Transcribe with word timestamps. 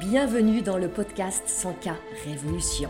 Bienvenue 0.00 0.62
dans 0.62 0.78
le 0.78 0.88
podcast 0.88 1.42
100K 1.48 1.92
Révolution. 2.24 2.88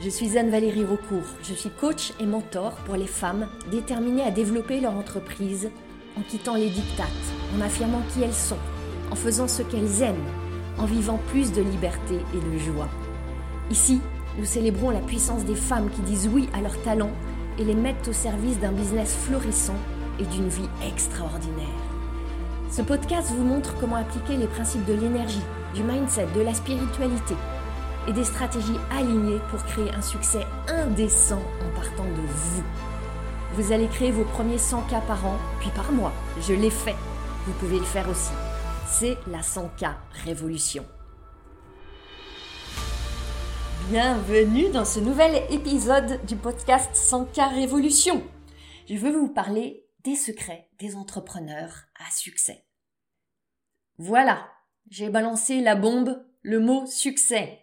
Je 0.00 0.08
suis 0.08 0.38
Anne-Valérie 0.38 0.84
Raucourt, 0.84 1.26
je 1.42 1.54
suis 1.54 1.70
coach 1.70 2.12
et 2.20 2.26
mentor 2.26 2.76
pour 2.86 2.94
les 2.94 3.08
femmes 3.08 3.48
déterminées 3.72 4.22
à 4.22 4.30
développer 4.30 4.80
leur 4.80 4.94
entreprise 4.94 5.70
en 6.16 6.22
quittant 6.22 6.54
les 6.54 6.70
dictates, 6.70 7.08
en 7.56 7.60
affirmant 7.60 8.02
qui 8.14 8.22
elles 8.22 8.32
sont, 8.32 8.58
en 9.10 9.16
faisant 9.16 9.48
ce 9.48 9.62
qu'elles 9.62 10.02
aiment, 10.02 10.28
en 10.78 10.84
vivant 10.84 11.18
plus 11.30 11.50
de 11.50 11.62
liberté 11.62 12.20
et 12.32 12.54
de 12.54 12.58
joie. 12.58 12.88
Ici, 13.68 14.00
nous 14.38 14.44
célébrons 14.44 14.90
la 14.90 15.00
puissance 15.00 15.44
des 15.44 15.56
femmes 15.56 15.90
qui 15.90 16.02
disent 16.02 16.30
oui 16.32 16.48
à 16.54 16.60
leurs 16.60 16.80
talents 16.82 17.16
et 17.58 17.64
les 17.64 17.74
mettent 17.74 18.06
au 18.06 18.12
service 18.12 18.60
d'un 18.60 18.72
business 18.72 19.16
florissant 19.16 19.78
et 20.20 20.24
d'une 20.26 20.48
vie 20.48 20.68
extraordinaire. 20.86 21.89
Ce 22.70 22.82
podcast 22.82 23.30
vous 23.30 23.42
montre 23.42 23.76
comment 23.80 23.96
appliquer 23.96 24.36
les 24.36 24.46
principes 24.46 24.84
de 24.84 24.92
l'énergie, 24.92 25.42
du 25.74 25.82
mindset, 25.82 26.28
de 26.36 26.40
la 26.40 26.54
spiritualité 26.54 27.34
et 28.06 28.12
des 28.12 28.22
stratégies 28.22 28.78
alignées 28.92 29.40
pour 29.50 29.64
créer 29.64 29.90
un 29.90 30.02
succès 30.02 30.46
indécent 30.68 31.42
en 31.66 31.74
partant 31.74 32.04
de 32.04 32.20
vous. 32.20 32.62
Vous 33.54 33.72
allez 33.72 33.88
créer 33.88 34.12
vos 34.12 34.22
premiers 34.22 34.58
100 34.58 34.82
k 34.82 35.04
par 35.04 35.26
an, 35.26 35.36
puis 35.58 35.70
par 35.70 35.90
mois. 35.90 36.12
Je 36.40 36.54
l'ai 36.54 36.70
fait. 36.70 36.94
Vous 37.44 37.52
pouvez 37.54 37.80
le 37.80 37.84
faire 37.84 38.08
aussi. 38.08 38.30
C'est 38.86 39.18
la 39.26 39.40
100K 39.40 39.92
Révolution. 40.24 40.84
Bienvenue 43.90 44.68
dans 44.68 44.84
ce 44.84 45.00
nouvel 45.00 45.42
épisode 45.50 46.24
du 46.24 46.36
podcast 46.36 46.90
100K 46.94 47.52
Révolution. 47.52 48.22
Je 48.88 48.94
veux 48.94 49.10
vous 49.10 49.28
parler 49.28 49.84
des 50.04 50.14
secrets 50.14 50.69
des 50.80 50.96
entrepreneurs 50.96 51.84
à 51.94 52.10
succès. 52.10 52.64
Voilà, 53.98 54.50
j'ai 54.88 55.10
balancé 55.10 55.60
la 55.60 55.76
bombe, 55.76 56.24
le 56.42 56.58
mot 56.58 56.86
succès. 56.86 57.62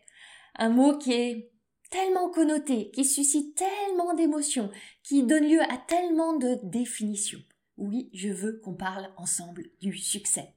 Un 0.55 0.69
mot 0.69 0.97
qui 0.97 1.13
est 1.13 1.51
tellement 1.89 2.29
connoté, 2.29 2.91
qui 2.91 3.03
suscite 3.03 3.55
tellement 3.55 4.13
d'émotions, 4.13 4.71
qui 5.03 5.23
donne 5.23 5.47
lieu 5.47 5.61
à 5.61 5.77
tellement 5.77 6.37
de 6.37 6.59
définitions. 6.63 7.41
Oui, 7.77 8.09
je 8.13 8.29
veux 8.29 8.59
qu'on 8.63 8.75
parle 8.75 9.11
ensemble 9.17 9.65
du 9.81 9.97
succès. 9.97 10.53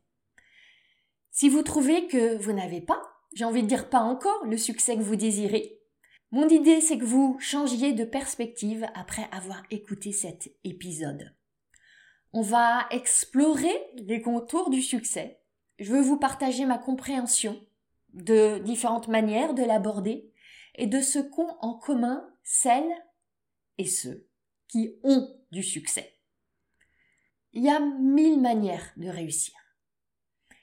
Si 1.31 1.49
vous 1.49 1.63
trouvez 1.63 2.09
que 2.09 2.37
vous 2.37 2.53
n'avez 2.53 2.81
pas, 2.81 3.03
j'ai 3.33 3.45
envie 3.45 3.63
de 3.63 3.69
dire 3.69 3.89
pas 3.89 4.01
encore, 4.01 4.45
le 4.45 4.59
succès 4.59 4.97
que 4.97 5.03
vous 5.03 5.17
désirez, 5.17 5.81
mon 6.31 6.49
idée 6.49 6.81
c'est 6.81 6.99
que 6.99 7.05
vous 7.05 7.39
changiez 7.41 7.93
de 7.93 8.05
perspective 8.05 8.87
après 8.95 9.29
avoir 9.33 9.63
écouté 9.71 10.13
cet 10.13 10.51
épisode. 10.65 11.35
On 12.33 12.43
va 12.43 12.87
explorer 12.91 13.75
les 13.97 14.23
contours 14.23 14.71
du 14.71 14.83
succès. 14.83 15.41
Je 15.79 15.93
veux 15.93 16.01
vous 16.01 16.19
partager 16.19 16.65
ma 16.65 16.79
compréhension 16.79 17.61
de 18.13 18.59
différentes 18.59 19.09
manières 19.09 19.55
de 19.55 19.65
l'aborder 19.65 20.33
et 20.77 20.87
de 20.87 21.01
ce 21.01 21.19
qu'ont 21.19 21.57
en 21.61 21.75
commun 21.75 22.29
celles 22.43 22.95
et 23.79 23.87
ceux 23.87 24.29
qui 24.69 24.99
ont 25.03 25.29
du 25.51 25.63
succès. 25.63 26.17
Il 27.53 27.65
y 27.65 27.69
a 27.69 27.81
mille 27.81 28.41
manières 28.41 28.93
de 28.97 29.09
réussir. 29.09 29.55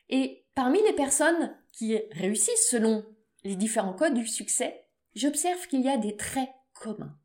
Et 0.10 0.46
parmi 0.56 0.82
les 0.84 0.94
personnes 0.94 1.54
qui 1.74 1.98
réussissent 2.12 2.70
selon 2.70 3.06
les 3.44 3.56
différents 3.56 3.94
codes 3.94 4.14
du 4.14 4.26
succès, 4.26 4.88
j'observe 5.16 5.68
qu'il 5.68 5.82
y 5.82 5.90
a 5.90 5.98
des 5.98 6.16
traits 6.16 6.50
communs. 6.74 7.18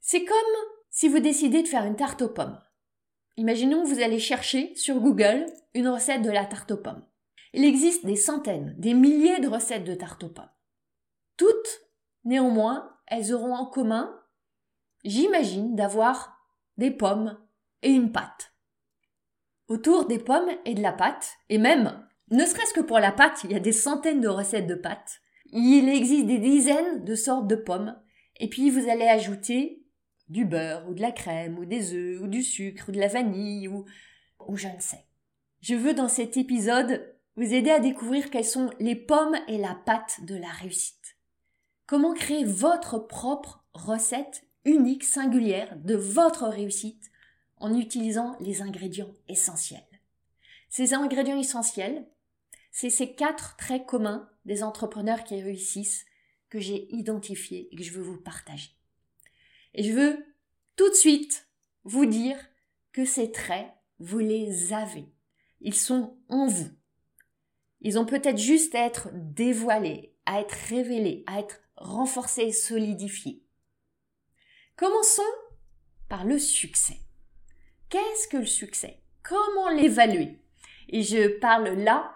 C'est 0.00 0.24
comme 0.24 0.36
si 0.90 1.08
vous 1.08 1.18
décidez 1.18 1.62
de 1.62 1.68
faire 1.68 1.84
une 1.84 1.96
tarte 1.96 2.22
aux 2.22 2.28
pommes. 2.28 2.60
Imaginons 3.40 3.84
que 3.84 3.88
vous 3.88 4.02
allez 4.02 4.18
chercher 4.18 4.76
sur 4.76 5.00
Google 5.00 5.46
une 5.72 5.88
recette 5.88 6.20
de 6.20 6.30
la 6.30 6.44
tarte 6.44 6.72
aux 6.72 6.76
pommes. 6.76 7.06
Il 7.54 7.64
existe 7.64 8.04
des 8.04 8.14
centaines, 8.14 8.74
des 8.76 8.92
milliers 8.92 9.40
de 9.40 9.48
recettes 9.48 9.84
de 9.84 9.94
tarte 9.94 10.22
aux 10.24 10.28
pommes. 10.28 10.50
Toutes, 11.38 11.80
néanmoins, 12.24 12.94
elles 13.06 13.32
auront 13.32 13.54
en 13.54 13.64
commun, 13.64 14.14
j'imagine, 15.04 15.74
d'avoir 15.74 16.36
des 16.76 16.90
pommes 16.90 17.38
et 17.80 17.88
une 17.88 18.12
pâte. 18.12 18.52
Autour 19.68 20.04
des 20.04 20.18
pommes 20.18 20.50
et 20.66 20.74
de 20.74 20.82
la 20.82 20.92
pâte, 20.92 21.38
et 21.48 21.56
même, 21.56 22.06
ne 22.30 22.44
serait-ce 22.44 22.74
que 22.74 22.82
pour 22.82 22.98
la 22.98 23.10
pâte, 23.10 23.40
il 23.44 23.52
y 23.52 23.56
a 23.56 23.60
des 23.60 23.72
centaines 23.72 24.20
de 24.20 24.28
recettes 24.28 24.66
de 24.66 24.74
pâte. 24.74 25.22
Il 25.46 25.88
existe 25.88 26.26
des 26.26 26.40
dizaines 26.40 27.06
de 27.06 27.14
sortes 27.14 27.46
de 27.46 27.56
pommes, 27.56 27.98
et 28.38 28.50
puis 28.50 28.68
vous 28.68 28.90
allez 28.90 29.08
ajouter 29.08 29.79
du 30.30 30.44
beurre 30.44 30.88
ou 30.88 30.94
de 30.94 31.02
la 31.02 31.12
crème 31.12 31.58
ou 31.58 31.66
des 31.66 31.92
œufs 31.92 32.22
ou 32.22 32.26
du 32.26 32.42
sucre 32.42 32.88
ou 32.88 32.92
de 32.92 33.00
la 33.00 33.08
vanille 33.08 33.68
ou, 33.68 33.84
je 34.54 34.68
ne 34.68 34.80
sais. 34.80 35.04
Je 35.60 35.74
veux 35.74 35.92
dans 35.92 36.08
cet 36.08 36.36
épisode 36.36 37.14
vous 37.36 37.52
aider 37.52 37.70
à 37.70 37.80
découvrir 37.80 38.30
quelles 38.30 38.44
sont 38.44 38.70
les 38.78 38.96
pommes 38.96 39.36
et 39.48 39.58
la 39.58 39.74
pâte 39.74 40.24
de 40.24 40.36
la 40.36 40.48
réussite. 40.48 41.16
Comment 41.86 42.14
créer 42.14 42.44
votre 42.44 42.98
propre 42.98 43.64
recette 43.74 44.44
unique, 44.64 45.04
singulière 45.04 45.76
de 45.76 45.94
votre 45.94 46.46
réussite 46.46 47.10
en 47.56 47.74
utilisant 47.74 48.36
les 48.40 48.62
ingrédients 48.62 49.12
essentiels. 49.28 49.80
Ces 50.68 50.94
ingrédients 50.94 51.38
essentiels, 51.38 52.06
c'est 52.70 52.90
ces 52.90 53.14
quatre 53.14 53.56
traits 53.56 53.86
communs 53.86 54.28
des 54.44 54.62
entrepreneurs 54.62 55.24
qui 55.24 55.40
réussissent 55.40 56.04
que 56.48 56.58
j'ai 56.58 56.92
identifiés 56.94 57.68
et 57.70 57.76
que 57.76 57.82
je 57.82 57.92
veux 57.92 58.02
vous 58.02 58.20
partager. 58.20 58.70
Et 59.74 59.84
je 59.84 59.92
veux 59.92 60.24
tout 60.76 60.88
de 60.88 60.94
suite 60.94 61.48
vous 61.84 62.06
dire 62.06 62.36
que 62.92 63.04
ces 63.04 63.30
traits, 63.30 63.70
vous 63.98 64.18
les 64.18 64.72
avez. 64.72 65.06
Ils 65.60 65.74
sont 65.74 66.18
en 66.28 66.46
vous. 66.46 66.70
Ils 67.80 67.98
ont 67.98 68.06
peut-être 68.06 68.38
juste 68.38 68.74
à 68.74 68.84
être 68.84 69.08
dévoilés, 69.12 70.14
à 70.26 70.40
être 70.40 70.52
révélés, 70.52 71.24
à 71.26 71.40
être 71.40 71.60
renforcés 71.76 72.42
et 72.42 72.52
solidifiés. 72.52 73.42
Commençons 74.76 75.22
par 76.08 76.24
le 76.24 76.38
succès. 76.38 76.98
Qu'est-ce 77.88 78.28
que 78.28 78.38
le 78.38 78.46
succès? 78.46 79.02
Comment 79.22 79.70
l'évaluer? 79.70 80.38
Et 80.88 81.02
je 81.02 81.38
parle 81.38 81.68
là 81.68 82.14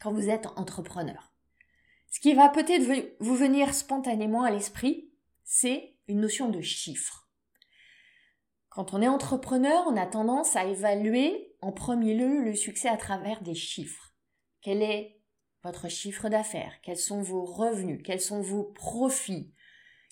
quand 0.00 0.12
vous 0.12 0.28
êtes 0.28 0.46
entrepreneur. 0.56 1.32
Ce 2.10 2.20
qui 2.20 2.34
va 2.34 2.48
peut-être 2.48 3.14
vous 3.20 3.34
venir 3.34 3.72
spontanément 3.74 4.42
à 4.42 4.50
l'esprit, 4.50 5.10
c'est 5.44 5.91
une 6.08 6.20
notion 6.20 6.48
de 6.48 6.60
chiffre. 6.60 7.28
Quand 8.68 8.94
on 8.94 9.02
est 9.02 9.08
entrepreneur, 9.08 9.84
on 9.86 9.96
a 9.96 10.06
tendance 10.06 10.56
à 10.56 10.64
évaluer 10.64 11.54
en 11.60 11.72
premier 11.72 12.14
lieu 12.14 12.42
le 12.42 12.54
succès 12.54 12.88
à 12.88 12.96
travers 12.96 13.42
des 13.42 13.54
chiffres. 13.54 14.14
Quel 14.62 14.82
est 14.82 15.20
votre 15.62 15.88
chiffre 15.88 16.28
d'affaires? 16.28 16.80
Quels 16.82 16.98
sont 16.98 17.22
vos 17.22 17.44
revenus? 17.44 18.00
Quels 18.04 18.20
sont 18.20 18.40
vos 18.40 18.64
profits? 18.64 19.52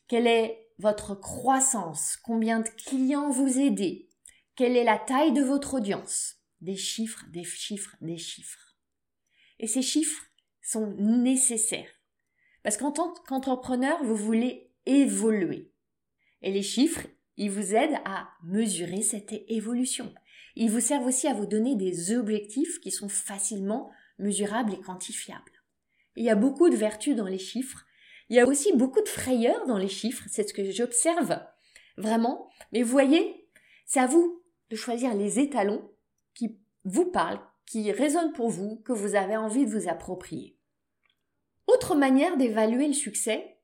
Quelle 0.09 0.27
est 0.27 0.69
votre 0.79 1.15
croissance? 1.15 2.17
Combien 2.23 2.61
de 2.61 2.69
clients 2.69 3.31
vous 3.31 3.59
aidez? 3.59 4.11
Quelle 4.57 4.77
est 4.77 4.85
la 4.85 4.99
taille 4.99 5.33
de 5.33 5.43
votre 5.43 5.75
audience? 5.75 6.37
Des 6.61 6.77
chiffres, 6.77 7.25
des 7.31 7.45
chiffres, 7.45 7.97
des 8.03 8.19
chiffres. 8.19 8.77
Et 9.59 9.67
ces 9.67 9.83
chiffres 9.83 10.27
sont 10.63 10.95
nécessaires. 10.99 11.91
Parce 12.63 12.77
qu'en 12.77 12.93
tant 12.93 13.15
qu'entrepreneur, 13.27 14.05
vous 14.05 14.17
voulez 14.17 14.71
évoluer. 14.85 15.73
Et 16.43 16.51
les 16.51 16.63
chiffres, 16.63 17.07
ils 17.37 17.51
vous 17.51 17.75
aident 17.75 17.99
à 18.05 18.29
mesurer 18.43 19.03
cette 19.03 19.33
évolution. 19.49 20.13
Ils 20.57 20.71
vous 20.71 20.81
servent 20.81 21.07
aussi 21.07 21.27
à 21.27 21.35
vous 21.35 21.47
donner 21.47 21.77
des 21.77 22.15
objectifs 22.15 22.81
qui 22.81 22.91
sont 22.91 23.09
facilement 23.09 23.91
mesurables 24.19 24.75
et 24.75 24.81
quantifiables. 24.81 25.63
Il 26.17 26.25
y 26.25 26.31
a 26.31 26.35
beaucoup 26.35 26.69
de 26.69 26.77
vertus 26.77 27.17
dans 27.17 27.27
les 27.27 27.39
chiffres. 27.39 27.87
Il 28.29 28.37
y 28.37 28.41
a 28.41 28.47
aussi 28.47 28.73
beaucoup 28.77 29.01
de 29.03 29.09
frayeur 29.09 29.67
dans 29.67 29.79
les 29.79 29.89
chiffres. 29.89 30.25
C'est 30.29 30.49
ce 30.49 30.55
que 30.55 30.71
j'observe 30.71 31.41
vraiment. 31.97 32.51
Mais 32.73 32.83
vous 32.83 32.91
voyez, 32.91 33.49
c'est 33.87 34.01
à 34.01 34.07
vous 34.07 34.43
de 34.71 34.77
choisir 34.77 35.15
les 35.15 35.39
étalons 35.39 35.91
qui 36.35 36.59
vous 36.85 37.07
parlent, 37.07 37.41
qui 37.67 37.91
résonnent 37.93 38.33
pour 38.33 38.49
vous, 38.49 38.77
que 38.85 38.93
vous 38.93 39.15
avez 39.15 39.37
envie 39.37 39.67
de 39.67 39.71
vous 39.71 39.89
approprier. 39.89 40.57
Autre 41.67 41.95
manière 41.95 42.37
d'évaluer 42.37 42.87
le 42.87 42.93
succès 42.93 43.57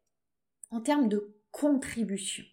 en 0.70 0.80
termes 0.80 1.08
de 1.08 1.36
contribution. 1.50 2.44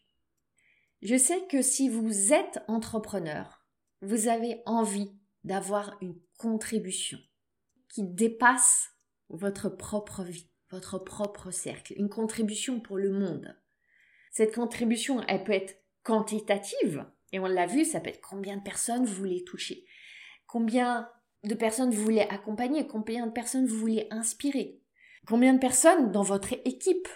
Je 1.03 1.17
sais 1.17 1.41
que 1.47 1.61
si 1.61 1.89
vous 1.89 2.31
êtes 2.31 2.61
entrepreneur, 2.69 3.65
vous 4.01 4.29
avez 4.29 4.61
envie 4.65 5.11
d'avoir 5.44 5.97
une 6.00 6.15
contribution 6.38 7.19
qui 7.89 8.03
dépasse 8.03 8.88
votre 9.27 9.67
propre 9.67 10.23
vie, 10.23 10.50
votre 10.71 11.00
propre 11.00 11.51
cercle, 11.51 11.94
une 11.97 12.07
contribution 12.07 12.79
pour 12.79 12.97
le 12.97 13.11
monde. 13.11 13.53
Cette 14.31 14.55
contribution, 14.55 15.21
elle 15.27 15.44
peut 15.44 15.51
être 15.51 15.75
quantitative, 16.03 17.05
et 17.33 17.39
on 17.39 17.47
l'a 17.47 17.65
vu, 17.65 17.83
ça 17.83 18.00
peut 18.00 18.09
être 18.09 18.21
combien 18.21 18.55
de 18.55 18.63
personnes 18.63 19.03
vous 19.03 19.13
voulez 19.13 19.44
toucher, 19.44 19.85
combien 20.47 21.09
de 21.44 21.53
personnes 21.53 21.91
vous 21.91 22.01
voulez 22.01 22.21
accompagner, 22.21 22.88
combien 22.88 23.27
de 23.27 23.33
personnes 23.33 23.67
vous 23.67 23.77
voulez 23.77 24.07
inspirer, 24.09 24.79
combien 25.27 25.53
de 25.53 25.59
personnes 25.59 26.13
dans 26.13 26.23
votre 26.23 26.53
équipe 26.63 27.09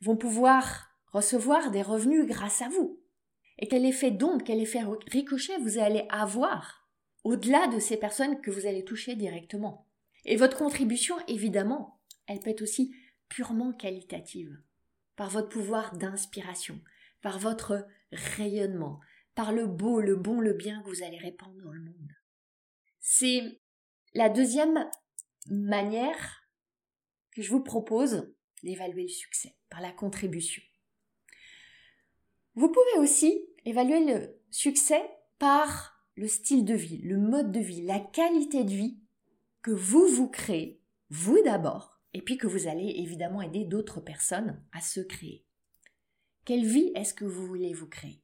vont 0.00 0.16
pouvoir 0.16 0.88
recevoir 1.12 1.70
des 1.70 1.82
revenus 1.82 2.26
grâce 2.26 2.62
à 2.62 2.68
vous 2.68 3.00
et 3.58 3.68
quel 3.68 3.84
effet 3.84 4.10
d'ombre, 4.10 4.44
quel 4.44 4.60
effet 4.60 4.82
ricochet 5.08 5.58
vous 5.58 5.78
allez 5.78 6.06
avoir 6.10 6.88
au-delà 7.24 7.66
de 7.68 7.78
ces 7.78 7.96
personnes 7.96 8.40
que 8.40 8.50
vous 8.50 8.66
allez 8.66 8.84
toucher 8.84 9.16
directement. 9.16 9.86
Et 10.24 10.36
votre 10.36 10.56
contribution, 10.56 11.16
évidemment, 11.26 12.00
elle 12.26 12.40
peut 12.40 12.50
être 12.50 12.62
aussi 12.62 12.94
purement 13.28 13.72
qualitative, 13.72 14.56
par 15.16 15.30
votre 15.30 15.48
pouvoir 15.48 15.96
d'inspiration, 15.96 16.80
par 17.20 17.38
votre 17.38 17.86
rayonnement, 18.12 19.00
par 19.34 19.52
le 19.52 19.66
beau, 19.66 20.00
le 20.00 20.16
bon, 20.16 20.40
le 20.40 20.52
bien 20.52 20.82
que 20.82 20.88
vous 20.88 21.02
allez 21.02 21.18
répandre 21.18 21.60
dans 21.62 21.72
le 21.72 21.82
monde. 21.82 22.12
C'est 23.00 23.60
la 24.14 24.28
deuxième 24.28 24.88
manière 25.50 26.48
que 27.32 27.42
je 27.42 27.50
vous 27.50 27.62
propose 27.62 28.32
d'évaluer 28.62 29.02
le 29.02 29.08
succès, 29.08 29.56
par 29.70 29.80
la 29.80 29.92
contribution. 29.92 30.62
Vous 32.54 32.68
pouvez 32.68 32.98
aussi 32.98 33.47
évaluer 33.64 34.04
le 34.04 34.40
succès 34.50 35.02
par 35.38 36.04
le 36.16 36.26
style 36.26 36.64
de 36.64 36.74
vie, 36.74 36.98
le 36.98 37.16
mode 37.16 37.52
de 37.52 37.60
vie, 37.60 37.82
la 37.82 38.00
qualité 38.00 38.64
de 38.64 38.70
vie 38.70 38.98
que 39.62 39.70
vous 39.70 40.06
vous 40.06 40.28
créez, 40.28 40.82
vous 41.10 41.38
d'abord, 41.44 42.00
et 42.12 42.22
puis 42.22 42.36
que 42.36 42.46
vous 42.46 42.66
allez 42.66 42.94
évidemment 42.96 43.42
aider 43.42 43.64
d'autres 43.64 44.00
personnes 44.00 44.62
à 44.72 44.80
se 44.80 45.00
créer. 45.00 45.44
Quelle 46.44 46.64
vie 46.64 46.90
est-ce 46.94 47.14
que 47.14 47.24
vous 47.24 47.46
voulez 47.46 47.72
vous 47.72 47.88
créer? 47.88 48.22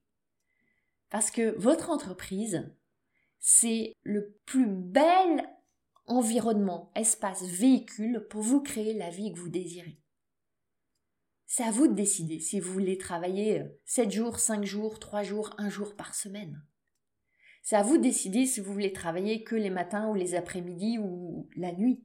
Parce 1.11 1.31
que 1.31 1.57
votre 1.59 1.91
entreprise, 1.91 2.73
c'est 3.39 3.93
le 4.03 4.37
plus 4.47 4.67
bel 4.67 5.49
environnement, 6.07 6.91
espace, 6.97 7.45
véhicule 7.45 8.27
pour 8.31 8.43
vous 8.43 8.63
créer 8.63 8.95
la 8.95 9.11
vie 9.11 9.33
que 9.33 9.39
vous 9.39 9.49
désirez. 9.49 9.99
C'est 11.57 11.63
à 11.63 11.71
vous 11.71 11.87
de 11.87 11.93
décider 11.93 12.41
si 12.41 12.59
vous 12.59 12.73
voulez 12.73 12.99
travailler 12.99 13.63
7 13.85 14.11
jours, 14.11 14.41
5 14.41 14.65
jours, 14.65 14.99
3 14.99 15.23
jours, 15.23 15.51
1 15.57 15.69
jour 15.69 15.95
par 15.95 16.13
semaine. 16.17 16.61
C'est 17.63 17.77
à 17.77 17.85
vous 17.85 17.97
de 17.97 18.03
décider 18.03 18.45
si 18.45 18.59
vous 18.59 18.73
voulez 18.73 18.93
travailler 18.93 19.45
que 19.45 19.55
les 19.55 19.71
matins 19.71 20.09
ou 20.09 20.17
les 20.17 20.35
après-midi 20.35 20.99
ou 20.99 21.49
la 21.55 21.71
nuit. 21.71 22.03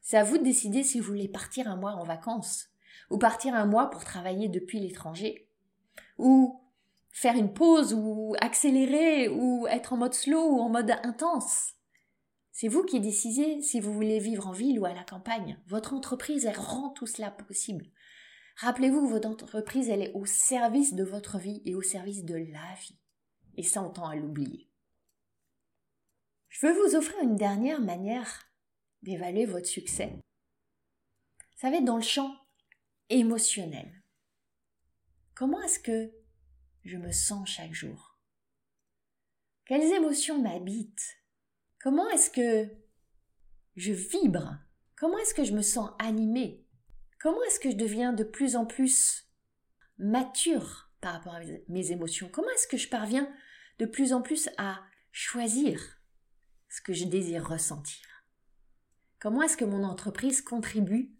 C'est 0.00 0.16
à 0.16 0.24
vous 0.24 0.38
de 0.38 0.42
décider 0.42 0.84
si 0.84 1.00
vous 1.00 1.06
voulez 1.06 1.28
partir 1.28 1.68
un 1.68 1.76
mois 1.76 1.96
en 1.96 2.04
vacances, 2.04 2.70
ou 3.10 3.18
partir 3.18 3.54
un 3.54 3.66
mois 3.66 3.90
pour 3.90 4.04
travailler 4.04 4.48
depuis 4.48 4.80
l'étranger, 4.80 5.50
ou 6.16 6.58
faire 7.10 7.36
une 7.36 7.52
pause, 7.52 7.92
ou 7.92 8.36
accélérer, 8.40 9.28
ou 9.28 9.66
être 9.66 9.92
en 9.92 9.98
mode 9.98 10.14
slow 10.14 10.56
ou 10.56 10.60
en 10.60 10.70
mode 10.70 10.92
intense. 11.02 11.74
C'est 12.52 12.68
vous 12.68 12.84
qui 12.84 13.00
décidez 13.00 13.60
si 13.60 13.80
vous 13.80 13.92
voulez 13.92 14.18
vivre 14.18 14.46
en 14.46 14.52
ville 14.52 14.80
ou 14.80 14.86
à 14.86 14.94
la 14.94 15.04
campagne. 15.04 15.58
Votre 15.66 15.92
entreprise, 15.92 16.50
rend 16.56 16.88
tout 16.88 17.06
cela 17.06 17.30
possible. 17.30 17.90
Rappelez-vous 18.56 19.06
que 19.06 19.12
votre 19.12 19.28
entreprise, 19.28 19.90
elle 19.90 20.02
est 20.02 20.12
au 20.14 20.24
service 20.24 20.94
de 20.94 21.04
votre 21.04 21.38
vie 21.38 21.60
et 21.64 21.74
au 21.74 21.82
service 21.82 22.24
de 22.24 22.36
la 22.36 22.74
vie. 22.80 22.98
Et 23.56 23.62
ça, 23.62 23.82
on 23.82 23.90
tend 23.90 24.08
à 24.08 24.16
l'oublier. 24.16 24.70
Je 26.48 26.66
veux 26.66 26.72
vous 26.72 26.96
offrir 26.96 27.22
une 27.22 27.36
dernière 27.36 27.80
manière 27.80 28.50
d'évaluer 29.02 29.44
votre 29.44 29.66
succès. 29.66 30.18
Ça 31.56 31.70
va 31.70 31.76
être 31.76 31.84
dans 31.84 31.96
le 31.96 32.02
champ 32.02 32.34
émotionnel. 33.10 34.02
Comment 35.34 35.60
est-ce 35.62 35.80
que 35.80 36.12
je 36.84 36.96
me 36.96 37.12
sens 37.12 37.48
chaque 37.48 37.74
jour? 37.74 38.18
Quelles 39.66 39.92
émotions 39.92 40.40
m'habitent? 40.40 41.18
Comment 41.78 42.08
est-ce 42.08 42.30
que 42.30 42.74
je 43.76 43.92
vibre? 43.92 44.58
Comment 44.96 45.18
est-ce 45.18 45.34
que 45.34 45.44
je 45.44 45.52
me 45.52 45.62
sens 45.62 45.90
animée? 45.98 46.65
Comment 47.18 47.42
est-ce 47.44 47.60
que 47.60 47.70
je 47.70 47.76
deviens 47.76 48.12
de 48.12 48.24
plus 48.24 48.56
en 48.56 48.66
plus 48.66 49.26
mature 49.98 50.90
par 51.00 51.14
rapport 51.14 51.34
à 51.34 51.40
mes 51.68 51.90
émotions? 51.92 52.28
Comment 52.30 52.50
est-ce 52.50 52.68
que 52.68 52.76
je 52.76 52.88
parviens 52.88 53.32
de 53.78 53.86
plus 53.86 54.12
en 54.12 54.22
plus 54.22 54.48
à 54.58 54.82
choisir 55.12 55.80
ce 56.68 56.80
que 56.80 56.92
je 56.92 57.04
désire 57.04 57.48
ressentir? 57.48 58.06
Comment 59.18 59.42
est-ce 59.42 59.56
que 59.56 59.64
mon 59.64 59.82
entreprise 59.82 60.42
contribue 60.42 61.16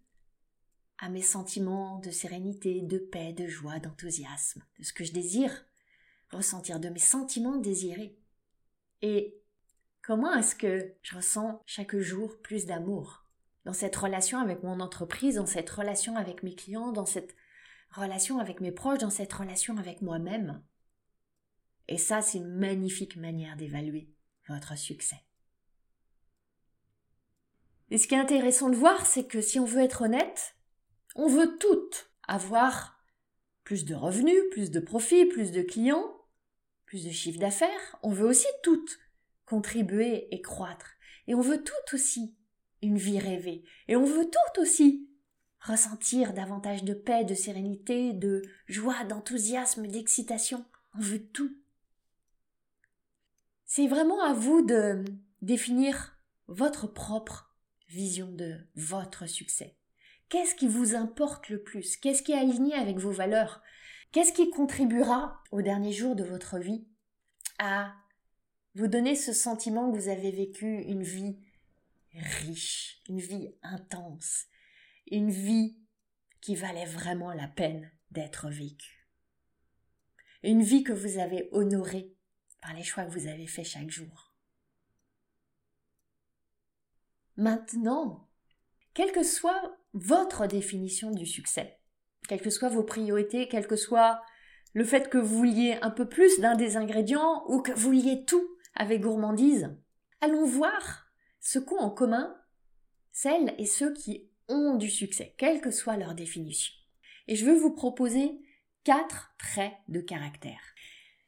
à 0.99 1.09
mes 1.09 1.23
sentiments 1.23 1.99
de 1.99 2.11
sérénité, 2.11 2.83
de 2.83 2.99
paix, 2.99 3.33
de 3.33 3.47
joie, 3.47 3.79
d'enthousiasme, 3.79 4.63
de 4.79 4.85
ce 4.85 4.93
que 4.93 5.05
je 5.05 5.13
désire 5.13 5.65
ressentir, 6.31 6.79
de 6.79 6.91
mes 6.91 6.99
sentiments 6.99 7.57
désirés? 7.57 8.19
Et 9.01 9.41
comment 10.03 10.35
est-ce 10.35 10.55
que 10.55 10.95
je 11.03 11.17
ressens 11.17 11.63
chaque 11.67 11.97
jour 11.97 12.41
plus 12.43 12.67
d'amour? 12.67 13.26
Dans 13.67 13.73
cette 13.73 13.97
relation 13.97 14.39
avec 14.39 14.63
mon 14.63 14.79
entreprise, 14.79 15.35
dans 15.35 15.45
cette 15.45 15.69
relation 15.69 16.17
avec 16.17 16.45
mes 16.45 16.55
clients, 16.55 16.93
dans 16.93 17.05
cette 17.05 17.35
relation 17.91 18.39
avec 18.39 18.61
mes 18.61 18.71
proches, 18.71 19.01
dans 19.01 19.11
cette 19.11 19.33
relation 19.33 19.77
avec 19.77 20.03
moi-même 20.03 20.63
Et 21.89 21.99
ça, 21.99 22.23
c'est 22.23 22.39
une 22.39 22.59
magnifique 22.59 23.17
manière 23.17 23.57
d'évaluer 23.57 24.09
votre 24.49 24.79
succès. 24.79 25.21
Et 27.91 27.99
ce 27.99 28.07
qui 28.07 28.15
est 28.15 28.19
intéressant 28.19 28.71
de 28.71 28.77
voir, 28.77 29.05
c'est 29.05 29.27
que 29.27 29.41
si 29.41 29.59
on 29.59 29.65
veut 29.65 29.83
être 29.83 30.03
honnête, 30.03 30.55
on 31.17 31.27
veut 31.27 31.59
toutes 31.59 32.13
avoir 32.29 33.05
plus 33.65 33.85
de 33.85 33.97
revenus, 33.97 34.43
plus 34.53 34.71
de 34.71 34.79
profits, 34.79 35.27
plus 35.27 35.51
de 35.51 35.63
clients, 35.63 36.15
plus 36.85 37.05
de 37.05 37.11
chiffre 37.11 37.41
d'affaires. 37.41 37.97
On 38.05 38.13
veut 38.13 38.27
aussi 38.27 38.47
toutes 38.63 39.01
contribuer 39.45 40.33
et 40.33 40.41
croître. 40.41 40.93
Et 41.27 41.35
on 41.35 41.41
veut 41.41 41.65
toutes 41.65 41.95
aussi 41.95 42.37
une 42.83 42.99
vie 42.99 43.19
rêvée. 43.19 43.65
Et 43.89 43.97
on 43.97 44.05
veut 44.05 44.25
toutes 44.25 44.63
aussi 44.63 45.09
ressentir 45.61 46.33
davantage 46.33 46.85
de 46.85 46.95
paix, 46.95 47.25
de 47.25 47.35
sérénité, 47.35 48.13
de 48.13 48.43
joie, 48.69 49.05
d'enthousiasme, 49.05 49.87
d'excitation. 49.87 50.65
On 50.95 51.01
veut 51.01 51.23
tout. 51.23 51.57
C'est 53.65 53.89
vraiment 53.89 54.23
à 54.23 54.33
vous 54.33 54.65
de 54.65 55.05
définir 55.43 56.19
votre 56.47 56.87
propre 56.87 57.55
vision 57.89 58.31
de 58.31 58.57
votre 58.77 59.27
succès. 59.27 59.77
Qu'est-ce 60.29 60.55
qui 60.55 60.69
vous 60.69 60.95
importe 60.95 61.49
le 61.49 61.63
plus? 61.63 61.97
Qu'est-ce 61.97 62.23
qui 62.23 62.33
est 62.33 62.39
aligné 62.39 62.75
avec 62.75 62.99
vos 62.99 63.13
valeurs? 63.13 63.63
Qu'est-ce 64.13 64.33
qui 64.33 64.51
contribuera 64.51 65.43
au 65.51 65.63
dernier 65.63 65.93
jour 65.93 66.17
de 66.17 66.25
votre 66.25 66.59
vie 66.59 66.87
à 67.59 67.93
vous 68.75 68.89
donner 68.89 69.15
ce 69.15 69.33
sentiment 69.33 69.91
que 69.91 69.99
vous 69.99 70.09
avez 70.09 70.31
vécu 70.31 70.83
une 70.83 71.03
vie 71.03 71.39
riche, 72.21 73.03
une 73.09 73.21
vie 73.21 73.55
intense, 73.63 74.47
une 75.11 75.31
vie 75.31 75.79
qui 76.41 76.55
valait 76.55 76.87
vraiment 76.87 77.33
la 77.33 77.49
peine 77.49 77.91
d'être 78.11 78.49
vécue. 78.49 79.09
Une 80.43 80.63
vie 80.63 80.85
que 80.85 80.93
vous 80.93 81.19
avez 81.19 81.49
honorée 81.53 82.15
par 82.63 82.75
les 82.75 82.85
choix 82.85 83.05
que 83.05 83.13
vous 83.13 83.27
avez 83.27 83.47
faits 83.47 83.67
chaque 83.67 83.91
jour. 83.91 84.35
Maintenant, 87.37 88.29
quelle 88.95 89.13
que 89.13 89.23
soit 89.23 89.77
votre 89.93 90.47
définition 90.47 91.11
du 91.11 91.27
succès, 91.27 91.79
quelles 92.29 92.41
que 92.41 92.51
soient 92.51 92.69
vos 92.69 92.85
priorités, 92.85 93.49
quel 93.49 93.67
que 93.67 93.77
soit 93.77 94.23
le 94.73 94.85
fait 94.85 95.09
que 95.11 95.19
vous 95.19 95.39
vouliez 95.39 95.79
un 95.83 95.91
peu 95.91 96.09
plus 96.09 96.41
d'un 96.41 96.55
des 96.55 96.77
ingrédients 96.77 97.45
ou 97.49 97.61
que 97.61 97.73
vous 97.73 97.93
vouliez 97.93 98.25
tout 98.25 98.57
avec 98.75 99.03
gourmandise, 99.03 99.75
allons 100.21 100.45
voir 100.45 101.06
ce 101.47 101.59
qu'ont 101.59 101.79
en 101.79 101.91
commun 101.91 102.37
celles 103.13 103.55
et 103.59 103.67
ceux 103.67 103.95
qui 103.95 104.29
ont 104.49 104.75
du 104.75 104.91
succès, 104.91 105.35
quelle 105.39 105.61
que 105.61 105.71
soit 105.71 105.97
leur 105.97 106.15
définition. 106.15 106.73
Et 107.29 107.37
je 107.37 107.47
veux 107.47 107.57
vous 107.57 107.73
proposer 107.73 108.39
quatre 108.85 109.35
traits 109.39 109.75
de 109.89 110.01
caractère. 110.01 110.61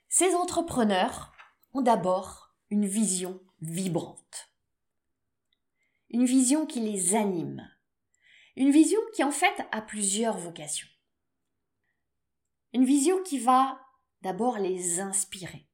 Ces 0.08 0.34
entrepreneurs 0.34 1.32
ont 1.72 1.82
d'abord 1.82 2.54
une 2.70 2.86
vision 2.86 3.40
vibrante 3.60 4.48
une 6.10 6.24
vision 6.24 6.66
qui 6.66 6.80
les 6.80 7.14
anime, 7.14 7.70
une 8.56 8.70
vision 8.70 8.98
qui 9.14 9.22
en 9.22 9.30
fait 9.30 9.66
a 9.72 9.82
plusieurs 9.82 10.38
vocations. 10.38 10.88
Une 12.72 12.84
vision 12.84 13.22
qui 13.22 13.38
va 13.38 13.80
d'abord 14.22 14.58
les 14.58 15.00
inspirer. 15.00 15.67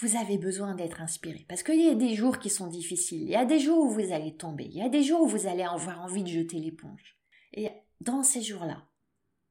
Vous 0.00 0.16
avez 0.16 0.38
besoin 0.38 0.74
d'être 0.74 1.02
inspiré 1.02 1.44
parce 1.48 1.62
qu'il 1.62 1.80
y 1.80 1.88
a 1.88 1.94
des 1.94 2.14
jours 2.14 2.38
qui 2.38 2.48
sont 2.48 2.68
difficiles, 2.68 3.22
il 3.22 3.28
y 3.28 3.36
a 3.36 3.44
des 3.44 3.58
jours 3.58 3.84
où 3.84 3.90
vous 3.90 4.12
allez 4.12 4.34
tomber, 4.34 4.64
il 4.64 4.78
y 4.78 4.82
a 4.82 4.88
des 4.88 5.02
jours 5.02 5.20
où 5.20 5.26
vous 5.26 5.46
allez 5.46 5.62
avoir 5.62 6.00
envie 6.00 6.22
de 6.22 6.28
jeter 6.28 6.58
l'éponge. 6.58 7.18
Et 7.52 7.68
dans 8.00 8.22
ces 8.22 8.40
jours-là, 8.40 8.88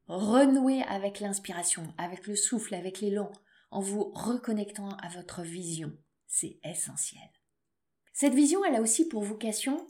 renouer 0.08 0.82
avec 0.84 1.20
l'inspiration, 1.20 1.94
avec 2.00 2.25
le 2.25 2.36
souffle, 2.36 2.74
avec 2.74 3.00
l'élan, 3.00 3.32
en 3.70 3.79
vous 3.79 4.12
reconnectant 4.15 4.89
à 4.89 5.10
votre 5.10 5.44
vision, 5.44 5.96
c'est 6.25 6.60
essentiel. 6.63 7.29
Cette 8.13 8.34
vision, 8.34 8.65
elle 8.65 8.75
a 8.75 8.82
aussi 8.82 9.08
pour 9.08 9.24
vocation 9.24 9.86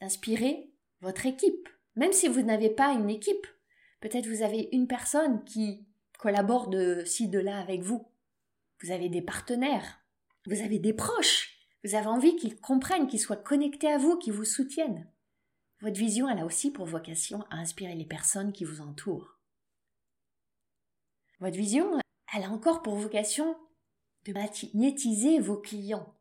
d'inspirer 0.00 0.72
votre 1.00 1.26
équipe. 1.26 1.68
Même 1.96 2.12
si 2.12 2.28
vous 2.28 2.42
n'avez 2.42 2.70
pas 2.70 2.92
une 2.92 3.10
équipe, 3.10 3.46
peut-être 4.00 4.28
vous 4.28 4.42
avez 4.42 4.68
une 4.70 4.86
personne 4.86 5.42
qui 5.44 5.86
collabore 6.18 6.68
de 6.68 7.02
ci, 7.04 7.28
de 7.28 7.40
là 7.40 7.58
avec 7.58 7.82
vous. 7.82 8.06
Vous 8.82 8.90
avez 8.90 9.08
des 9.08 9.22
partenaires, 9.22 10.00
vous 10.46 10.60
avez 10.60 10.78
des 10.78 10.92
proches, 10.92 11.58
vous 11.84 11.94
avez 11.94 12.06
envie 12.06 12.36
qu'ils 12.36 12.60
comprennent, 12.60 13.06
qu'ils 13.06 13.20
soient 13.20 13.36
connectés 13.36 13.90
à 13.90 13.98
vous, 13.98 14.18
qu'ils 14.18 14.32
vous 14.32 14.44
soutiennent. 14.44 15.10
Votre 15.80 15.98
vision, 15.98 16.28
elle 16.28 16.40
a 16.40 16.44
aussi 16.44 16.70
pour 16.70 16.86
vocation 16.86 17.44
à 17.50 17.56
inspirer 17.56 17.94
les 17.94 18.06
personnes 18.06 18.52
qui 18.52 18.64
vous 18.64 18.80
entourent. 18.80 19.38
Votre 21.40 21.56
vision, 21.56 21.98
elle 22.34 22.44
a 22.44 22.50
encore 22.50 22.82
pour 22.82 22.96
vocation 22.96 23.56
de 24.24 24.32
magnétiser 24.32 25.38
vos 25.38 25.56
clients. 25.56 26.14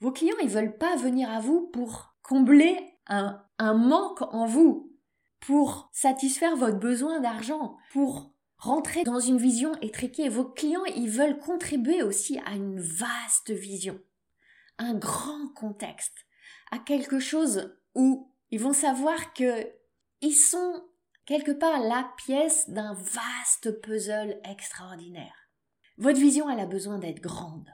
Vos 0.00 0.12
clients, 0.12 0.36
ils 0.40 0.48
veulent 0.48 0.78
pas 0.78 0.96
venir 0.96 1.28
à 1.28 1.40
vous 1.40 1.66
pour 1.68 2.14
combler 2.22 2.78
un, 3.06 3.44
un 3.58 3.74
manque 3.74 4.22
en 4.22 4.46
vous 4.46 4.96
pour 5.40 5.88
satisfaire 5.92 6.56
votre 6.56 6.78
besoin 6.78 7.20
d'argent, 7.20 7.76
pour 7.92 8.34
rentrer 8.58 9.04
dans 9.04 9.20
une 9.20 9.38
vision 9.38 9.74
étriquée. 9.80 10.28
Vos 10.28 10.44
clients, 10.44 10.84
ils 10.84 11.10
veulent 11.10 11.38
contribuer 11.38 12.02
aussi 12.02 12.38
à 12.44 12.52
une 12.52 12.80
vaste 12.80 13.50
vision, 13.50 14.00
un 14.78 14.94
grand 14.94 15.48
contexte, 15.54 16.26
à 16.70 16.78
quelque 16.78 17.20
chose 17.20 17.74
où 17.94 18.32
ils 18.50 18.60
vont 18.60 18.72
savoir 18.72 19.32
que 19.32 19.66
ils 20.20 20.34
sont 20.34 20.84
quelque 21.24 21.52
part 21.52 21.80
la 21.80 22.12
pièce 22.16 22.68
d'un 22.70 22.94
vaste 22.94 23.80
puzzle 23.80 24.40
extraordinaire. 24.44 25.50
Votre 25.96 26.18
vision, 26.18 26.48
elle 26.48 26.60
a 26.60 26.66
besoin 26.66 26.98
d'être 26.98 27.20
grande. 27.20 27.68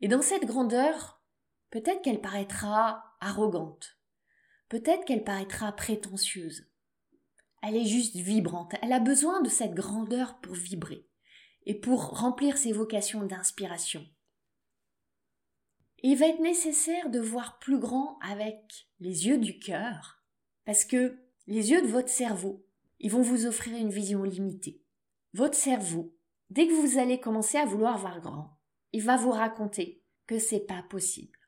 Et 0.00 0.08
dans 0.08 0.22
cette 0.22 0.44
grandeur, 0.44 1.22
peut-être 1.70 2.02
qu'elle 2.02 2.20
paraîtra 2.20 3.16
arrogante, 3.20 3.98
peut-être 4.68 5.04
qu'elle 5.04 5.24
paraîtra 5.24 5.72
prétentieuse. 5.72 6.66
Elle 7.66 7.76
est 7.76 7.86
juste 7.86 8.16
vibrante, 8.16 8.74
elle 8.82 8.92
a 8.92 9.00
besoin 9.00 9.40
de 9.40 9.48
cette 9.48 9.72
grandeur 9.72 10.38
pour 10.40 10.52
vibrer 10.52 11.08
et 11.64 11.74
pour 11.74 12.18
remplir 12.18 12.58
ses 12.58 12.72
vocations 12.72 13.24
d'inspiration. 13.24 14.06
Il 16.02 16.18
va 16.18 16.26
être 16.26 16.42
nécessaire 16.42 17.08
de 17.08 17.20
voir 17.20 17.58
plus 17.58 17.78
grand 17.78 18.18
avec 18.18 18.90
les 19.00 19.26
yeux 19.26 19.38
du 19.38 19.58
cœur, 19.58 20.22
parce 20.66 20.84
que 20.84 21.18
les 21.46 21.70
yeux 21.70 21.80
de 21.80 21.86
votre 21.86 22.10
cerveau, 22.10 22.66
ils 23.00 23.10
vont 23.10 23.22
vous 23.22 23.46
offrir 23.46 23.74
une 23.78 23.88
vision 23.88 24.24
limitée. 24.24 24.82
Votre 25.32 25.56
cerveau, 25.56 26.14
dès 26.50 26.68
que 26.68 26.74
vous 26.74 26.98
allez 26.98 27.18
commencer 27.18 27.56
à 27.56 27.64
vouloir 27.64 27.96
voir 27.96 28.20
grand, 28.20 28.58
il 28.92 29.02
va 29.02 29.16
vous 29.16 29.30
raconter 29.30 30.04
que 30.26 30.38
c'est 30.38 30.66
pas 30.66 30.82
possible, 30.90 31.38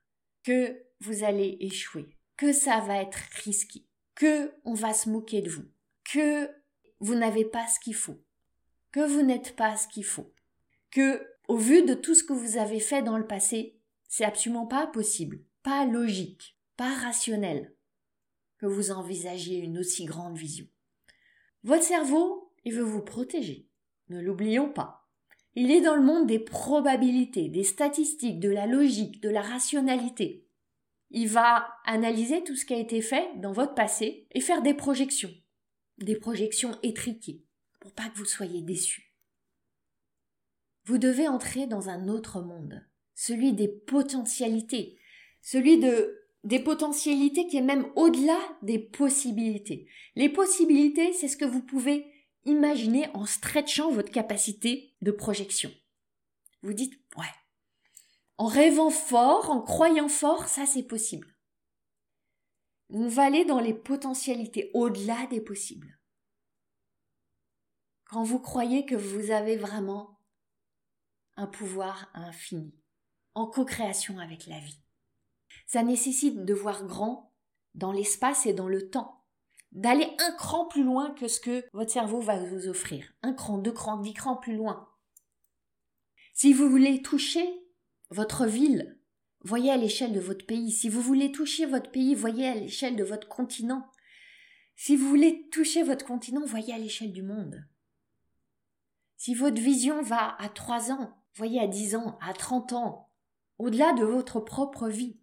que 0.44 0.82
vous 1.00 1.24
allez 1.24 1.58
échouer, 1.60 2.08
que 2.38 2.54
ça 2.54 2.80
va 2.80 3.02
être 3.02 3.18
risqué, 3.44 3.86
que 4.14 4.54
on 4.64 4.72
va 4.72 4.94
se 4.94 5.10
moquer 5.10 5.42
de 5.42 5.50
vous, 5.50 5.66
que 6.12 6.50
vous 7.00 7.14
n'avez 7.14 7.44
pas 7.44 7.66
ce 7.66 7.80
qu'il 7.80 7.94
faut, 7.94 8.22
que 8.92 9.06
vous 9.06 9.22
n'êtes 9.22 9.56
pas 9.56 9.76
ce 9.76 9.88
qu'il 9.88 10.04
faut, 10.04 10.32
que, 10.90 11.26
au 11.48 11.56
vu 11.56 11.82
de 11.82 11.94
tout 11.94 12.14
ce 12.14 12.24
que 12.24 12.32
vous 12.32 12.56
avez 12.56 12.80
fait 12.80 13.02
dans 13.02 13.18
le 13.18 13.26
passé, 13.26 13.78
c'est 14.08 14.24
absolument 14.24 14.66
pas 14.66 14.86
possible, 14.86 15.42
pas 15.62 15.84
logique, 15.84 16.56
pas 16.76 16.94
rationnel 16.94 17.74
que 18.58 18.66
vous 18.66 18.90
envisagiez 18.90 19.58
une 19.58 19.78
aussi 19.78 20.04
grande 20.04 20.36
vision. 20.36 20.66
Votre 21.64 21.82
cerveau, 21.82 22.52
il 22.64 22.72
veut 22.72 22.82
vous 22.82 23.02
protéger. 23.02 23.68
Ne 24.08 24.20
l'oublions 24.20 24.70
pas. 24.70 25.08
Il 25.54 25.70
est 25.70 25.80
dans 25.80 25.96
le 25.96 26.02
monde 26.02 26.26
des 26.26 26.38
probabilités, 26.38 27.48
des 27.48 27.64
statistiques, 27.64 28.40
de 28.40 28.50
la 28.50 28.66
logique, 28.66 29.20
de 29.20 29.28
la 29.28 29.42
rationalité. 29.42 30.46
Il 31.10 31.28
va 31.28 31.68
analyser 31.84 32.44
tout 32.44 32.56
ce 32.56 32.64
qui 32.64 32.74
a 32.74 32.78
été 32.78 33.00
fait 33.02 33.28
dans 33.36 33.52
votre 33.52 33.74
passé 33.74 34.26
et 34.32 34.40
faire 34.40 34.62
des 34.62 34.74
projections, 34.74 35.32
des 35.98 36.16
projections 36.16 36.78
étriquées, 36.82 37.44
pour 37.80 37.92
pas 37.92 38.08
que 38.08 38.18
vous 38.18 38.24
soyez 38.24 38.62
déçus. 38.62 39.14
Vous 40.84 40.98
devez 40.98 41.28
entrer 41.28 41.66
dans 41.66 41.88
un 41.88 42.08
autre 42.08 42.40
monde, 42.40 42.86
celui 43.14 43.52
des 43.52 43.68
potentialités, 43.68 44.98
celui 45.42 45.78
de 45.78 46.22
des 46.44 46.60
potentialités 46.60 47.48
qui 47.48 47.56
est 47.56 47.62
même 47.62 47.90
au-delà 47.96 48.38
des 48.62 48.78
possibilités. 48.78 49.88
Les 50.14 50.28
possibilités, 50.28 51.12
c'est 51.12 51.26
ce 51.26 51.36
que 51.36 51.44
vous 51.44 51.62
pouvez 51.62 52.06
imaginer 52.44 53.08
en 53.14 53.26
stretchant 53.26 53.90
votre 53.90 54.12
capacité 54.12 54.94
de 55.02 55.10
projection. 55.10 55.72
Vous 56.62 56.72
dites, 56.72 56.94
ouais, 57.16 57.24
en 58.38 58.46
rêvant 58.46 58.90
fort, 58.90 59.50
en 59.50 59.60
croyant 59.60 60.08
fort, 60.08 60.46
ça 60.46 60.66
c'est 60.66 60.84
possible. 60.84 61.35
On 62.90 63.08
va 63.08 63.24
aller 63.24 63.44
dans 63.44 63.60
les 63.60 63.74
potentialités, 63.74 64.70
au-delà 64.74 65.26
des 65.26 65.40
possibles. 65.40 65.98
Quand 68.04 68.22
vous 68.22 68.38
croyez 68.38 68.86
que 68.86 68.94
vous 68.94 69.30
avez 69.30 69.56
vraiment 69.56 70.20
un 71.36 71.46
pouvoir 71.46 72.08
infini, 72.14 72.74
en 73.34 73.46
co-création 73.46 74.18
avec 74.18 74.46
la 74.46 74.58
vie. 74.60 74.80
Ça 75.66 75.82
nécessite 75.82 76.44
de 76.44 76.54
voir 76.54 76.86
grand 76.86 77.34
dans 77.74 77.92
l'espace 77.92 78.46
et 78.46 78.54
dans 78.54 78.68
le 78.68 78.88
temps. 78.88 79.24
D'aller 79.72 80.08
un 80.20 80.32
cran 80.32 80.66
plus 80.66 80.84
loin 80.84 81.10
que 81.10 81.28
ce 81.28 81.40
que 81.40 81.64
votre 81.72 81.92
cerveau 81.92 82.20
va 82.20 82.42
vous 82.42 82.68
offrir. 82.68 83.12
Un 83.22 83.34
cran, 83.34 83.58
deux 83.58 83.72
crans, 83.72 83.98
dix 83.98 84.14
crans 84.14 84.36
plus 84.36 84.56
loin. 84.56 84.88
Si 86.32 86.52
vous 86.52 86.70
voulez 86.70 87.02
toucher 87.02 87.46
votre 88.10 88.46
ville, 88.46 88.98
voyez 89.46 89.70
à 89.70 89.76
l'échelle 89.76 90.12
de 90.12 90.20
votre 90.20 90.46
pays. 90.46 90.70
Si 90.70 90.88
vous 90.88 91.00
voulez 91.00 91.32
toucher 91.32 91.66
votre 91.66 91.90
pays, 91.90 92.14
voyez 92.14 92.46
à 92.48 92.54
l'échelle 92.54 92.96
de 92.96 93.04
votre 93.04 93.28
continent. 93.28 93.86
Si 94.74 94.96
vous 94.96 95.08
voulez 95.08 95.48
toucher 95.50 95.82
votre 95.82 96.04
continent, 96.04 96.44
voyez 96.44 96.74
à 96.74 96.78
l'échelle 96.78 97.12
du 97.12 97.22
monde. 97.22 97.64
Si 99.16 99.34
votre 99.34 99.60
vision 99.60 100.02
va 100.02 100.36
à 100.38 100.48
trois 100.48 100.92
ans, 100.92 101.16
voyez 101.34 101.60
à 101.60 101.66
dix 101.66 101.96
ans, 101.96 102.18
à 102.20 102.34
trente 102.34 102.72
ans, 102.72 103.10
au-delà 103.58 103.92
de 103.94 104.04
votre 104.04 104.40
propre 104.40 104.88
vie. 104.88 105.18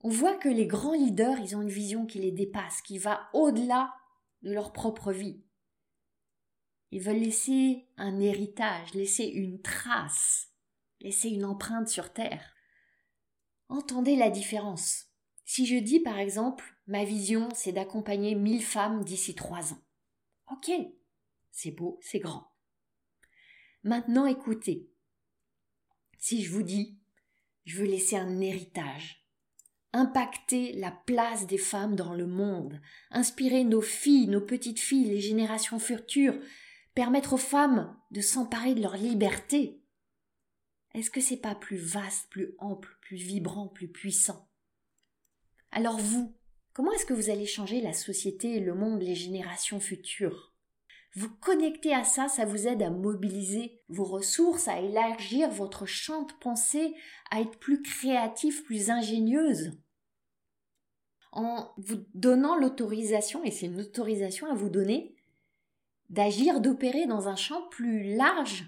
On 0.00 0.08
voit 0.08 0.36
que 0.36 0.48
les 0.48 0.66
grands 0.66 0.94
leaders, 0.94 1.38
ils 1.40 1.56
ont 1.56 1.62
une 1.62 1.68
vision 1.68 2.06
qui 2.06 2.20
les 2.20 2.30
dépasse, 2.30 2.80
qui 2.82 2.98
va 2.98 3.28
au-delà 3.32 3.92
de 4.42 4.52
leur 4.52 4.72
propre 4.72 5.12
vie. 5.12 5.42
Ils 6.92 7.02
veulent 7.02 7.16
laisser 7.16 7.88
un 7.96 8.20
héritage, 8.20 8.94
laisser 8.94 9.24
une 9.24 9.60
trace, 9.60 10.52
laisser 11.00 11.28
une 11.28 11.44
empreinte 11.44 11.88
sur 11.88 12.12
Terre. 12.12 12.55
Entendez 13.68 14.16
la 14.16 14.30
différence. 14.30 15.06
Si 15.44 15.66
je 15.66 15.76
dis 15.76 16.00
par 16.00 16.18
exemple, 16.18 16.64
ma 16.86 17.04
vision, 17.04 17.48
c'est 17.54 17.72
d'accompagner 17.72 18.34
mille 18.34 18.62
femmes 18.62 19.04
d'ici 19.04 19.34
trois 19.34 19.72
ans. 19.72 19.82
Ok, 20.50 20.70
c'est 21.50 21.72
beau, 21.72 21.98
c'est 22.02 22.18
grand. 22.18 22.52
Maintenant 23.82 24.26
écoutez. 24.26 24.90
Si 26.18 26.42
je 26.42 26.52
vous 26.52 26.62
dis, 26.62 26.98
je 27.64 27.78
veux 27.78 27.86
laisser 27.86 28.16
un 28.16 28.40
héritage, 28.40 29.26
impacter 29.92 30.72
la 30.72 30.90
place 30.90 31.46
des 31.46 31.58
femmes 31.58 31.96
dans 31.96 32.14
le 32.14 32.26
monde, 32.26 32.80
inspirer 33.10 33.64
nos 33.64 33.80
filles, 33.80 34.28
nos 34.28 34.40
petites 34.40 34.80
filles, 34.80 35.10
les 35.10 35.20
générations 35.20 35.78
futures, 35.78 36.38
permettre 36.94 37.34
aux 37.34 37.38
femmes 37.38 37.96
de 38.10 38.20
s'emparer 38.20 38.74
de 38.74 38.82
leur 38.82 38.96
liberté. 38.96 39.82
Est-ce 40.94 41.10
que 41.10 41.20
c'est 41.20 41.36
pas 41.36 41.54
plus 41.54 41.76
vaste, 41.76 42.28
plus 42.30 42.54
ample, 42.58 42.95
plus 43.06 43.16
vibrant, 43.16 43.68
plus 43.68 43.88
puissant 43.88 44.48
Alors 45.70 45.98
vous, 45.98 46.34
comment 46.72 46.92
est-ce 46.92 47.06
que 47.06 47.14
vous 47.14 47.30
allez 47.30 47.46
changer 47.46 47.80
la 47.80 47.92
société, 47.92 48.58
le 48.58 48.74
monde, 48.74 49.00
les 49.00 49.14
générations 49.14 49.78
futures? 49.78 50.52
Vous 51.14 51.30
connecter 51.36 51.94
à 51.94 52.02
ça, 52.02 52.28
ça 52.28 52.44
vous 52.44 52.66
aide 52.66 52.82
à 52.82 52.90
mobiliser 52.90 53.80
vos 53.88 54.04
ressources, 54.04 54.66
à 54.66 54.80
élargir 54.80 55.48
votre 55.50 55.86
champ 55.86 56.24
de 56.24 56.32
pensée, 56.40 56.94
à 57.30 57.40
être 57.40 57.58
plus 57.58 57.80
créatif, 57.80 58.64
plus 58.64 58.90
ingénieuse 58.90 59.78
en 61.32 61.74
vous 61.76 62.02
donnant 62.14 62.56
l'autorisation, 62.56 63.44
et 63.44 63.50
c'est 63.50 63.66
une 63.66 63.80
autorisation 63.80 64.50
à 64.50 64.54
vous 64.54 64.70
donner, 64.70 65.14
d'agir, 66.08 66.60
d'opérer 66.60 67.06
dans 67.06 67.28
un 67.28 67.36
champ 67.36 67.68
plus 67.68 68.16
large. 68.16 68.64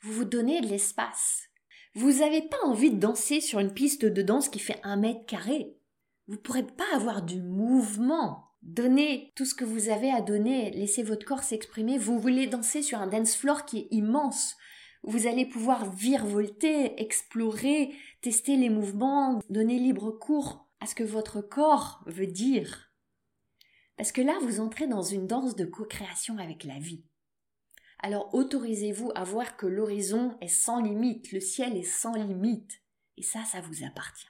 Vous 0.00 0.12
vous 0.12 0.24
donnez 0.24 0.60
de 0.60 0.68
l'espace. 0.68 1.51
Vous 1.94 2.20
n'avez 2.20 2.40
pas 2.40 2.60
envie 2.64 2.90
de 2.90 2.98
danser 2.98 3.42
sur 3.42 3.58
une 3.58 3.74
piste 3.74 4.06
de 4.06 4.22
danse 4.22 4.48
qui 4.48 4.58
fait 4.58 4.80
un 4.82 4.96
mètre 4.96 5.26
carré? 5.26 5.76
Vous 6.26 6.34
ne 6.34 6.40
pourrez 6.40 6.66
pas 6.66 6.86
avoir 6.94 7.22
du 7.22 7.42
mouvement. 7.42 8.48
Donnez 8.62 9.32
tout 9.36 9.44
ce 9.44 9.54
que 9.54 9.64
vous 9.64 9.90
avez 9.90 10.10
à 10.10 10.22
donner, 10.22 10.70
laissez 10.70 11.02
votre 11.02 11.26
corps 11.26 11.42
s'exprimer. 11.42 11.98
Vous 11.98 12.18
voulez 12.18 12.46
danser 12.46 12.80
sur 12.80 12.98
un 12.98 13.08
dance 13.08 13.36
floor 13.36 13.66
qui 13.66 13.80
est 13.80 13.88
immense. 13.90 14.56
Vous 15.02 15.26
allez 15.26 15.44
pouvoir 15.44 15.90
virevolter, 15.90 16.98
explorer, 17.02 17.92
tester 18.22 18.56
les 18.56 18.70
mouvements, 18.70 19.40
donner 19.50 19.78
libre 19.78 20.12
cours 20.12 20.68
à 20.80 20.86
ce 20.86 20.94
que 20.94 21.04
votre 21.04 21.42
corps 21.42 22.02
veut 22.06 22.26
dire. 22.26 22.92
Parce 23.98 24.12
que 24.12 24.22
là, 24.22 24.38
vous 24.42 24.60
entrez 24.60 24.86
dans 24.86 25.02
une 25.02 25.26
danse 25.26 25.56
de 25.56 25.66
co-création 25.66 26.38
avec 26.38 26.64
la 26.64 26.78
vie. 26.78 27.04
Alors 28.02 28.34
autorisez-vous 28.34 29.12
à 29.14 29.22
voir 29.22 29.56
que 29.56 29.66
l'horizon 29.66 30.36
est 30.40 30.48
sans 30.48 30.80
limite, 30.82 31.32
le 31.32 31.40
ciel 31.40 31.76
est 31.76 31.84
sans 31.84 32.14
limite, 32.14 32.82
et 33.16 33.22
ça, 33.22 33.44
ça 33.44 33.60
vous 33.60 33.84
appartient. 33.84 34.26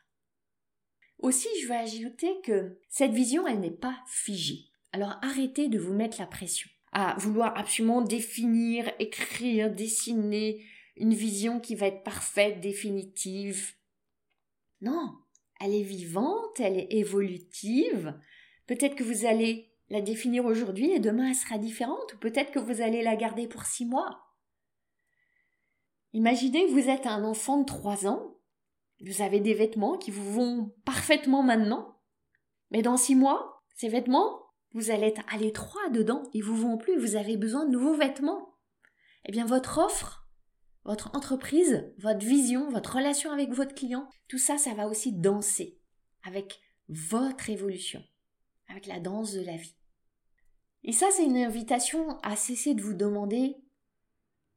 Aussi, 1.19 1.49
je 1.61 1.69
veux 1.69 1.75
ajouter 1.75 2.41
que 2.45 2.79
cette 2.89 3.13
vision, 3.13 3.47
elle 3.47 3.61
n'est 3.61 3.71
pas 3.71 3.99
figée. 4.07 4.67
Alors 4.93 5.17
arrêtez 5.23 5.69
de 5.69 5.79
vous 5.79 5.95
mettre 5.95 6.21
la 6.21 6.27
pression 6.27 6.69
à 6.93 7.17
vouloir 7.19 7.57
absolument 7.57 8.03
définir, 8.03 8.93
écrire, 8.99 9.75
dessiner 9.75 10.63
une 10.97 11.15
vision 11.15 11.59
qui 11.59 11.75
va 11.75 11.87
être 11.87 12.03
parfaite, 12.03 12.61
définitive. 12.61 13.73
Non, 14.83 15.17
elle 15.59 15.75
est 15.75 15.83
vivante, 15.83 16.61
elle 16.61 16.77
est 16.77 16.93
évolutive. 16.93 18.15
Peut-être 18.67 18.95
que 18.95 19.05
vous 19.05 19.25
allez 19.25 19.72
la 19.93 20.01
définir 20.01 20.47
aujourd'hui 20.47 20.91
et 20.91 21.01
demain 21.01 21.29
elle 21.29 21.35
sera 21.35 21.59
différente, 21.59 22.15
ou 22.15 22.17
peut-être 22.17 22.51
que 22.51 22.59
vous 22.59 22.81
allez 22.81 23.03
la 23.03 23.15
garder 23.15 23.47
pour 23.47 23.67
six 23.67 23.85
mois. 23.85 24.23
Imaginez 26.15 26.67
que 26.67 26.73
vous 26.73 26.89
êtes 26.89 27.07
un 27.07 27.25
enfant 27.25 27.59
de 27.59 27.67
trois 27.67 28.07
ans, 28.07 28.39
vous 29.05 29.21
avez 29.21 29.39
des 29.39 29.53
vêtements 29.53 29.99
qui 29.99 30.11
vous 30.11 30.33
vont 30.33 30.75
parfaitement 30.87 31.43
maintenant, 31.43 32.01
Mais 32.71 32.81
dans 32.81 32.97
six 32.97 33.15
mois, 33.15 33.63
ces 33.77 33.91
vêtements, 33.91 34.41
vous 34.73 34.91
allez 34.91 35.09
être 35.09 35.21
à 35.31 35.37
l'étroit 35.37 35.91
dedans, 35.91 36.23
ils 36.33 36.43
vous 36.43 36.57
vont 36.57 36.79
plus, 36.79 36.99
vous 36.99 37.17
avez 37.17 37.37
besoin 37.37 37.67
de 37.67 37.73
nouveaux 37.73 37.95
vêtements. 37.95 38.57
Eh 39.27 39.33
bien, 39.33 39.45
votre 39.45 39.77
offre, 39.77 40.27
votre 40.85 41.15
entreprise, 41.15 41.93
votre 41.99 42.25
vision, 42.25 42.71
votre 42.71 42.97
relation 42.97 43.31
avec 43.31 43.51
votre 43.51 43.75
client, 43.75 44.09
tout 44.27 44.39
ça, 44.39 44.57
ça 44.57 44.73
va 44.73 44.89
aussi 44.89 45.13
danser 45.13 45.79
avec 46.23 46.63
votre 46.89 47.51
évolution, 47.51 48.03
avec 48.69 48.87
la 48.87 49.01
danse 49.01 49.35
de 49.35 49.43
la 49.43 49.59
vie. 49.59 49.77
Et 50.85 50.93
ça, 50.93 51.07
c'est 51.11 51.25
une 51.25 51.37
invitation 51.37 52.19
à 52.23 52.37
cesser 52.37 52.75
de 52.75 52.83
vous 52.83 52.95
demander 52.95 53.57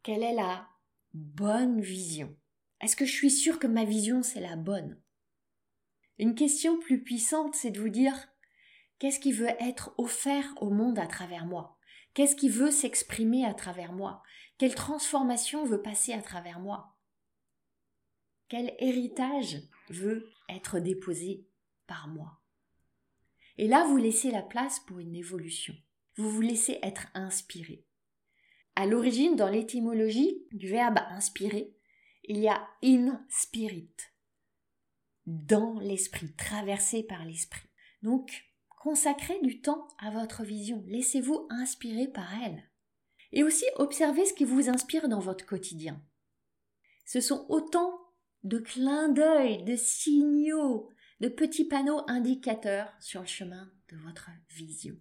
quelle 0.01 0.23
est 0.23 0.33
la 0.33 0.67
bonne 1.13 1.81
vision. 1.81 2.35
Est-ce 2.81 2.95
que 2.95 3.05
je 3.05 3.13
suis 3.13 3.31
sûre 3.31 3.59
que 3.59 3.67
ma 3.67 3.85
vision, 3.85 4.23
c'est 4.23 4.41
la 4.41 4.55
bonne? 4.55 4.99
Une 6.17 6.35
question 6.35 6.79
plus 6.79 7.03
puissante, 7.03 7.55
c'est 7.55 7.71
de 7.71 7.79
vous 7.79 7.89
dire 7.89 8.27
qu'est-ce 8.99 9.19
qui 9.19 9.31
veut 9.31 9.49
être 9.59 9.93
offert 9.97 10.53
au 10.61 10.69
monde 10.69 10.99
à 10.99 11.07
travers 11.07 11.45
moi? 11.45 11.77
Qu'est-ce 12.13 12.35
qui 12.35 12.49
veut 12.49 12.71
s'exprimer 12.71 13.45
à 13.45 13.53
travers 13.53 13.91
moi? 13.91 14.23
Quelle 14.57 14.75
transformation 14.75 15.65
veut 15.65 15.81
passer 15.81 16.13
à 16.13 16.21
travers 16.21 16.59
moi? 16.59 16.95
Quel 18.47 18.73
héritage 18.79 19.61
veut 19.89 20.29
être 20.49 20.79
déposé 20.79 21.45
par 21.87 22.07
moi? 22.07 22.39
Et 23.57 23.67
là, 23.67 23.85
vous 23.85 23.97
laissez 23.97 24.31
la 24.31 24.43
place 24.43 24.79
pour 24.81 24.99
une 24.99 25.15
évolution. 25.15 25.75
Vous 26.17 26.29
vous 26.29 26.41
laissez 26.41 26.79
être 26.81 27.07
inspiré. 27.13 27.85
À 28.75 28.85
l'origine, 28.85 29.35
dans 29.35 29.49
l'étymologie 29.49 30.45
du 30.51 30.67
verbe 30.67 30.99
inspirer, 31.09 31.75
il 32.23 32.37
y 32.37 32.47
a 32.47 32.67
in 32.83 33.23
spirit, 33.29 33.95
dans 35.25 35.79
l'esprit, 35.79 36.33
traversé 36.35 37.03
par 37.03 37.23
l'esprit. 37.25 37.69
Donc, 38.01 38.45
consacrez 38.81 39.39
du 39.41 39.61
temps 39.61 39.87
à 39.97 40.11
votre 40.11 40.43
vision, 40.43 40.83
laissez-vous 40.87 41.47
inspirer 41.49 42.07
par 42.07 42.33
elle. 42.43 42.69
Et 43.31 43.43
aussi 43.43 43.65
observez 43.75 44.25
ce 44.25 44.33
qui 44.33 44.45
vous 44.45 44.69
inspire 44.69 45.09
dans 45.09 45.19
votre 45.19 45.45
quotidien. 45.45 46.01
Ce 47.05 47.21
sont 47.21 47.45
autant 47.49 47.99
de 48.43 48.59
clins 48.59 49.09
d'œil, 49.09 49.63
de 49.63 49.75
signaux, 49.75 50.89
de 51.19 51.27
petits 51.27 51.65
panneaux 51.65 52.03
indicateurs 52.07 52.93
sur 52.99 53.21
le 53.21 53.27
chemin 53.27 53.71
de 53.89 53.97
votre 53.97 54.29
vision. 54.49 54.95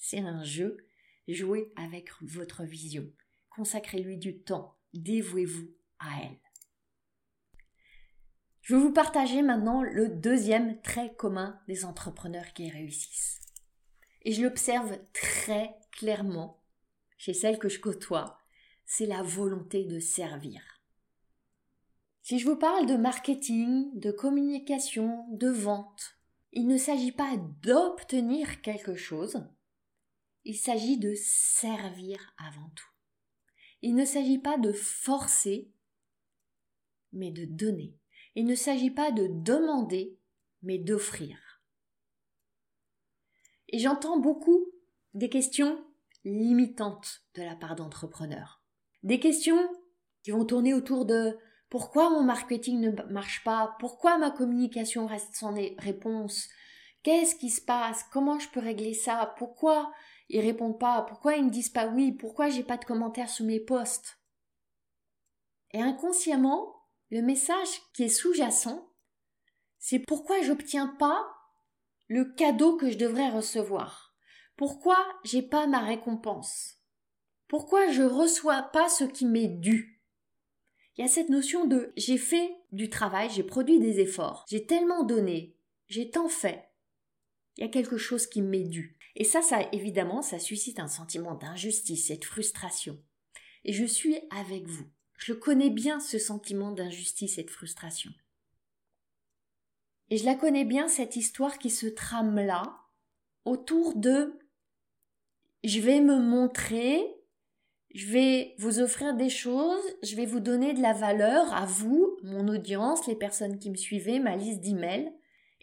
C'est 0.00 0.18
un 0.18 0.42
jeu, 0.42 0.78
jouez 1.28 1.72
avec 1.76 2.10
votre 2.20 2.64
vision. 2.64 3.06
Consacrez-lui 3.50 4.16
du 4.16 4.38
temps, 4.42 4.76
dévouez-vous 4.94 5.70
à 5.98 6.22
elle. 6.22 6.38
Je 8.62 8.74
vais 8.74 8.80
vous 8.80 8.92
partager 8.92 9.42
maintenant 9.42 9.82
le 9.82 10.08
deuxième 10.08 10.80
trait 10.82 11.14
commun 11.16 11.60
des 11.68 11.84
entrepreneurs 11.84 12.52
qui 12.52 12.68
réussissent. 12.68 13.40
Et 14.22 14.32
je 14.32 14.42
l'observe 14.42 14.98
très 15.12 15.74
clairement 15.92 16.62
chez 17.16 17.34
celles 17.34 17.58
que 17.58 17.68
je 17.68 17.80
côtoie, 17.80 18.38
c'est 18.86 19.06
la 19.06 19.22
volonté 19.22 19.84
de 19.84 19.98
servir. 19.98 20.62
Si 22.22 22.38
je 22.38 22.48
vous 22.48 22.56
parle 22.56 22.86
de 22.86 22.96
marketing, 22.96 23.98
de 23.98 24.10
communication, 24.10 25.26
de 25.30 25.48
vente, 25.48 26.16
il 26.52 26.66
ne 26.66 26.76
s'agit 26.76 27.12
pas 27.12 27.36
d'obtenir 27.62 28.60
quelque 28.62 28.94
chose, 28.94 29.42
il 30.50 30.56
s'agit 30.56 30.98
de 30.98 31.14
servir 31.14 32.34
avant 32.36 32.68
tout. 32.74 32.88
Il 33.82 33.94
ne 33.94 34.04
s'agit 34.04 34.40
pas 34.40 34.58
de 34.58 34.72
forcer, 34.72 35.70
mais 37.12 37.30
de 37.30 37.44
donner. 37.44 37.94
Il 38.34 38.46
ne 38.46 38.56
s'agit 38.56 38.90
pas 38.90 39.12
de 39.12 39.28
demander, 39.30 40.18
mais 40.62 40.78
d'offrir. 40.78 41.38
Et 43.68 43.78
j'entends 43.78 44.18
beaucoup 44.18 44.66
des 45.14 45.28
questions 45.28 45.84
limitantes 46.24 47.22
de 47.36 47.42
la 47.42 47.54
part 47.54 47.76
d'entrepreneurs. 47.76 48.60
Des 49.04 49.20
questions 49.20 49.70
qui 50.24 50.32
vont 50.32 50.44
tourner 50.44 50.74
autour 50.74 51.06
de 51.06 51.38
pourquoi 51.68 52.10
mon 52.10 52.24
marketing 52.24 52.80
ne 52.80 52.90
marche 53.12 53.44
pas, 53.44 53.76
pourquoi 53.78 54.18
ma 54.18 54.32
communication 54.32 55.06
reste 55.06 55.36
sans 55.36 55.54
réponse, 55.78 56.48
qu'est-ce 57.04 57.36
qui 57.36 57.50
se 57.50 57.60
passe, 57.60 58.04
comment 58.12 58.40
je 58.40 58.48
peux 58.48 58.58
régler 58.58 58.94
ça, 58.94 59.32
pourquoi 59.38 59.92
ils 60.32 60.40
répondent 60.40 60.78
pas, 60.78 61.02
pourquoi 61.02 61.34
ils 61.34 61.44
me 61.44 61.50
disent 61.50 61.70
pas 61.70 61.88
oui, 61.88 62.12
pourquoi 62.12 62.48
j'ai 62.48 62.62
pas 62.62 62.76
de 62.76 62.84
commentaires 62.84 63.28
sous 63.28 63.44
mes 63.44 63.60
posts? 63.60 64.18
Et 65.72 65.80
inconsciemment, 65.80 66.86
le 67.10 67.20
message 67.20 67.68
qui 67.92 68.04
est 68.04 68.08
sous-jacent, 68.08 68.88
c'est 69.78 69.98
pourquoi 69.98 70.40
j'obtiens 70.42 70.86
pas 70.98 71.26
le 72.06 72.24
cadeau 72.24 72.76
que 72.76 72.90
je 72.90 72.98
devrais 72.98 73.30
recevoir? 73.30 74.14
Pourquoi 74.56 74.98
j'ai 75.24 75.42
pas 75.42 75.66
ma 75.66 75.80
récompense? 75.80 76.76
Pourquoi 77.48 77.90
je 77.90 78.02
reçois 78.02 78.62
pas 78.62 78.88
ce 78.88 79.04
qui 79.04 79.26
m'est 79.26 79.48
dû? 79.48 80.00
Il 80.96 81.02
y 81.02 81.04
a 81.04 81.08
cette 81.08 81.30
notion 81.30 81.64
de 81.64 81.92
j'ai 81.96 82.18
fait 82.18 82.56
du 82.70 82.90
travail, 82.90 83.30
j'ai 83.30 83.42
produit 83.42 83.80
des 83.80 83.98
efforts, 84.00 84.44
j'ai 84.48 84.66
tellement 84.66 85.02
donné, 85.02 85.56
j'ai 85.88 86.10
tant 86.10 86.28
fait. 86.28 86.68
Il 87.56 87.64
y 87.64 87.66
a 87.66 87.70
quelque 87.70 87.96
chose 87.96 88.26
qui 88.26 88.42
m'est 88.42 88.68
dû. 88.68 88.99
Et 89.16 89.24
ça, 89.24 89.42
ça, 89.42 89.68
évidemment, 89.72 90.22
ça 90.22 90.38
suscite 90.38 90.78
un 90.78 90.88
sentiment 90.88 91.34
d'injustice 91.34 92.10
et 92.10 92.16
de 92.16 92.24
frustration. 92.24 92.98
Et 93.64 93.72
je 93.72 93.84
suis 93.84 94.18
avec 94.30 94.66
vous. 94.66 94.86
Je 95.18 95.32
connais 95.32 95.70
bien 95.70 96.00
ce 96.00 96.18
sentiment 96.18 96.72
d'injustice 96.72 97.38
et 97.38 97.44
de 97.44 97.50
frustration. 97.50 98.10
Et 100.08 100.16
je 100.16 100.24
la 100.24 100.34
connais 100.34 100.64
bien, 100.64 100.88
cette 100.88 101.16
histoire 101.16 101.58
qui 101.58 101.70
se 101.70 101.86
trame 101.86 102.36
là, 102.36 102.78
autour 103.44 103.94
de 103.96 104.38
je 105.62 105.80
vais 105.80 106.00
me 106.00 106.16
montrer, 106.16 107.04
je 107.94 108.06
vais 108.06 108.54
vous 108.58 108.80
offrir 108.80 109.14
des 109.14 109.28
choses, 109.28 109.82
je 110.02 110.16
vais 110.16 110.26
vous 110.26 110.40
donner 110.40 110.72
de 110.72 110.80
la 110.80 110.94
valeur 110.94 111.52
à 111.52 111.66
vous, 111.66 112.16
mon 112.22 112.48
audience, 112.48 113.06
les 113.06 113.14
personnes 113.14 113.58
qui 113.58 113.70
me 113.70 113.76
suivent, 113.76 114.20
ma 114.22 114.36
liste 114.36 114.60
d'emails, 114.60 115.12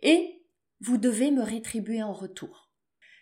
et 0.04 0.44
vous 0.82 0.98
devez 0.98 1.32
me 1.32 1.42
rétribuer 1.42 2.04
en 2.04 2.14
retour. 2.14 2.67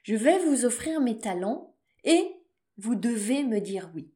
Je 0.05 0.15
vais 0.15 0.37
vous 0.37 0.65
offrir 0.65 1.01
mes 1.01 1.17
talents 1.17 1.73
et 2.03 2.31
vous 2.77 2.93
devez 2.93 3.43
me 3.43 3.59
dire 3.59 3.89
oui 3.95 4.13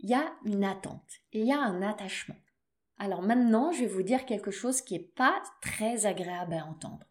il 0.00 0.10
y 0.10 0.14
a 0.14 0.34
une 0.44 0.64
attente 0.64 1.20
et 1.32 1.42
il 1.42 1.46
y 1.46 1.52
a 1.52 1.60
un 1.60 1.80
attachement. 1.80 2.34
Alors 2.98 3.22
maintenant, 3.22 3.70
je 3.70 3.82
vais 3.82 3.86
vous 3.86 4.02
dire 4.02 4.26
quelque 4.26 4.50
chose 4.50 4.80
qui 4.80 4.94
n'est 4.94 5.04
pas 5.04 5.40
très 5.62 6.06
agréable 6.06 6.54
à 6.54 6.66
entendre. 6.66 7.06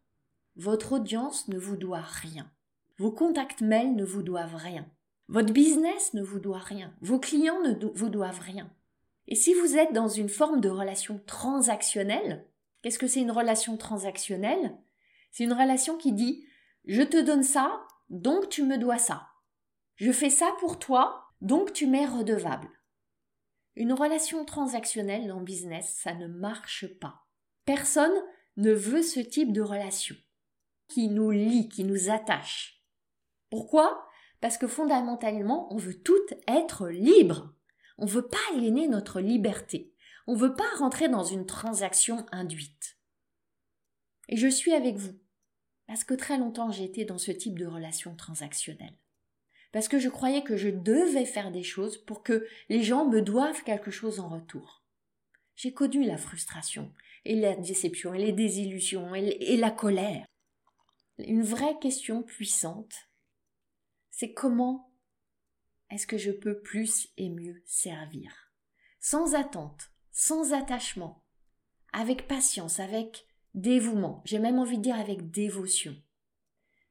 Votre 0.58 0.92
audience 0.92 1.48
ne 1.48 1.58
vous 1.58 1.78
doit 1.78 2.02
rien. 2.02 2.52
Vos 2.98 3.14
contacts 3.14 3.62
mails 3.62 3.96
ne 3.96 4.04
vous 4.04 4.24
doivent 4.24 4.58
rien. 4.58 4.86
Votre 5.30 5.54
business 5.54 6.14
ne 6.14 6.22
vous 6.22 6.40
doit 6.40 6.60
rien. 6.60 6.94
Vos 7.00 7.18
clients 7.18 7.62
ne 7.62 7.74
vous 7.96 8.10
doivent 8.10 8.42
rien. 8.42 8.70
Et 9.30 9.36
si 9.36 9.54
vous 9.54 9.78
êtes 9.78 9.94
dans 9.94 10.10
une 10.10 10.28
forme 10.28 10.60
de 10.60 10.70
relation 10.70 11.22
transactionnelle, 11.26 12.46
qu'est-ce 12.82 13.00
que 13.00 13.08
c'est 13.08 13.22
une 13.22 13.32
relation 13.32 13.78
transactionnelle? 13.78 14.76
C'est 15.32 15.46
une 15.46 15.54
relation 15.54 15.96
qui 15.96 16.12
dit 16.12 16.46
je 16.86 17.02
te 17.02 17.22
donne 17.22 17.44
ça, 17.44 17.86
donc 18.10 18.50
tu 18.50 18.64
me 18.64 18.78
dois 18.78 18.98
ça. 18.98 19.28
Je 19.96 20.12
fais 20.12 20.30
ça 20.30 20.52
pour 20.60 20.80
toi, 20.80 21.30
donc 21.42 21.74
tu 21.74 21.88
m'es 21.88 22.06
redevable. 22.06 22.70
Une 23.76 23.94
relation 23.94 24.46
transactionnelle 24.46 25.28
le 25.28 25.44
business, 25.44 25.98
ça 26.02 26.14
ne 26.14 26.28
marche 26.28 26.88
pas. 27.00 27.26
Personne 27.66 28.14
ne 28.58 28.72
veut 28.72 29.02
ce 29.02 29.20
type 29.20 29.52
de 29.52 29.62
relation 29.62 30.16
qui 30.88 31.10
nous 31.10 31.32
lie, 31.32 31.70
qui 31.70 31.84
nous 31.84 32.10
attache. 32.12 32.84
Pourquoi? 33.50 34.08
Parce 34.42 34.58
que 34.58 34.68
fondamentalement, 34.68 35.74
on 35.74 35.78
veut 35.78 36.02
toutes 36.02 36.34
être 36.48 36.90
libres. 36.90 37.56
On 37.98 38.06
ne 38.06 38.10
veut 38.10 38.28
pas 38.28 38.38
aliéner 38.52 38.88
notre 38.88 39.22
liberté. 39.22 39.94
On 40.28 40.34
ne 40.34 40.40
veut 40.40 40.56
pas 40.56 40.70
rentrer 40.78 41.10
dans 41.10 41.24
une 41.24 41.46
transaction 41.46 42.26
induite. 42.32 42.98
Et 44.30 44.38
je 44.38 44.48
suis 44.48 44.74
avec 44.74 44.98
vous. 44.98 45.18
Parce 45.88 46.04
que 46.04 46.14
très 46.14 46.38
longtemps 46.38 46.72
j'ai 46.72 46.86
été 46.86 47.06
dans 47.06 47.18
ce 47.18 47.32
type 47.32 47.58
de 47.58 47.66
relation 47.66 48.16
transactionnelle 48.16 48.98
parce 49.74 49.88
que 49.88 50.00
je 50.00 50.08
croyais 50.08 50.44
que 50.44 50.56
je 50.56 50.70
devais 50.70 51.26
faire 51.26 51.52
des 51.52 51.64
choses 51.64 51.98
pour 51.98 52.24
que 52.24 52.48
les 52.70 52.84
gens 52.84 53.10
me 53.10 53.22
doivent 53.22 53.64
quelque 53.64 53.90
chose 53.90 54.20
en 54.20 54.30
retour. 54.30 54.84
J'ai 55.56 55.74
connu 55.74 56.06
la 56.06 56.18
frustration, 56.18 56.94
et 57.26 57.36
la 57.36 57.56
déception, 57.56 58.14
et 58.14 58.20
les 58.20 58.32
désillusions, 58.32 59.16
et 59.16 59.58
la 59.58 59.72
colère. 59.72 60.26
Une 61.18 61.42
vraie 61.42 61.78
question 61.80 62.22
puissante, 62.22 62.94
c'est 64.12 64.32
comment 64.32 64.94
est-ce 65.90 66.06
que 66.06 66.20
je 66.20 66.32
peux 66.32 66.62
plus 66.62 67.10
et 67.18 67.30
mieux 67.30 67.64
servir? 67.66 68.52
Sans 69.00 69.34
attente, 69.34 69.90
sans 70.12 70.54
attachement, 70.54 71.26
avec 71.94 72.28
patience, 72.28 72.80
avec 72.80 73.26
dévouement, 73.54 74.22
j'ai 74.26 74.40
même 74.40 74.60
envie 74.60 74.78
de 74.78 74.84
dire 74.84 75.00
avec 75.00 75.32
dévotion. 75.32 75.96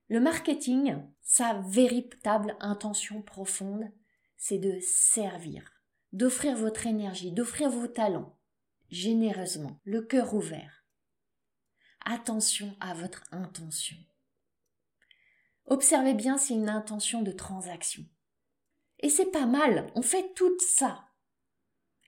Le 0.08 0.20
marketing, 0.20 0.96
sa 1.22 1.54
véritable 1.60 2.56
intention 2.60 3.22
profonde, 3.22 3.90
c'est 4.36 4.58
de 4.58 4.78
servir, 4.80 5.64
d'offrir 6.12 6.56
votre 6.56 6.86
énergie, 6.86 7.32
d'offrir 7.32 7.70
vos 7.70 7.86
talents, 7.86 8.38
généreusement, 8.90 9.80
le 9.84 10.02
cœur 10.02 10.34
ouvert. 10.34 10.84
Attention 12.04 12.76
à 12.80 12.94
votre 12.94 13.22
intention. 13.30 13.96
Observez 15.66 16.14
bien 16.14 16.36
a 16.36 16.50
une 16.50 16.68
intention 16.68 17.22
de 17.22 17.32
transaction. 17.32 18.04
Et 18.98 19.08
c'est 19.08 19.30
pas 19.30 19.46
mal, 19.46 19.90
on 19.94 20.02
fait 20.02 20.34
tout 20.34 20.58
ça. 20.58 21.08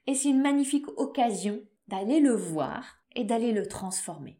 Et 0.07 0.13
c'est 0.13 0.29
une 0.29 0.41
magnifique 0.41 0.87
occasion 0.97 1.63
d'aller 1.87 2.19
le 2.19 2.33
voir 2.33 2.99
et 3.15 3.23
d'aller 3.23 3.51
le 3.51 3.67
transformer. 3.67 4.39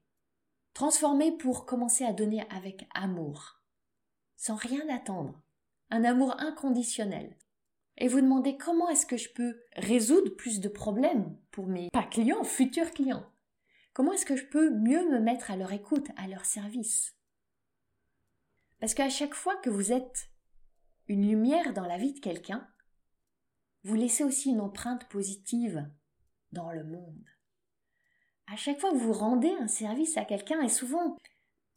Transformer 0.76 1.32
pour 1.32 1.66
commencer 1.66 2.04
à 2.04 2.12
donner 2.12 2.46
avec 2.50 2.86
amour, 2.94 3.62
sans 4.36 4.56
rien 4.56 4.90
attendre, 4.94 5.42
un 5.90 6.04
amour 6.04 6.36
inconditionnel. 6.42 7.38
Et 7.96 8.10
vous 8.10 8.20
demandez 8.20 8.58
comment 8.58 8.90
est-ce 8.90 9.06
que 9.06 9.16
je 9.16 9.30
peux 9.30 9.58
résoudre 9.78 10.36
plus 10.36 10.60
de 10.60 10.68
problèmes 10.68 11.40
pour 11.52 11.68
mes 11.68 11.90
pas 11.92 12.04
clients, 12.04 12.44
futurs 12.44 12.92
clients? 12.92 13.26
Comment 13.94 14.12
est-ce 14.12 14.26
que 14.26 14.36
je 14.36 14.44
peux 14.48 14.70
mieux 14.70 15.10
me 15.10 15.22
mettre 15.22 15.50
à 15.50 15.56
leur 15.56 15.72
écoute, 15.72 16.10
à 16.18 16.28
leur 16.28 16.44
service? 16.44 17.16
Parce 18.82 18.94
qu'à 18.94 19.08
chaque 19.08 19.34
fois 19.34 19.56
que 19.56 19.70
vous 19.70 19.94
êtes 19.94 20.30
une 21.08 21.26
lumière 21.26 21.72
dans 21.72 21.88
la 21.88 21.98
vie 21.98 22.16
de 22.16 22.20
quelqu'un, 22.20 22.70
vous 23.86 23.96
laissez 23.96 24.26
aussi 24.26 24.50
une 24.50 24.60
empreinte 24.60 25.08
positive 25.08 25.90
dans 26.52 26.74
le 26.74 26.84
monde 26.84 27.24
à 28.48 28.56
chaque 28.56 28.80
fois 28.80 28.92
que 28.92 28.98
vous 28.98 29.14
rendez 29.14 29.52
un 29.60 29.68
service 29.68 30.18
à 30.18 30.26
quelqu'un, 30.26 30.62
et 30.62 30.70
souvent, 30.70 31.18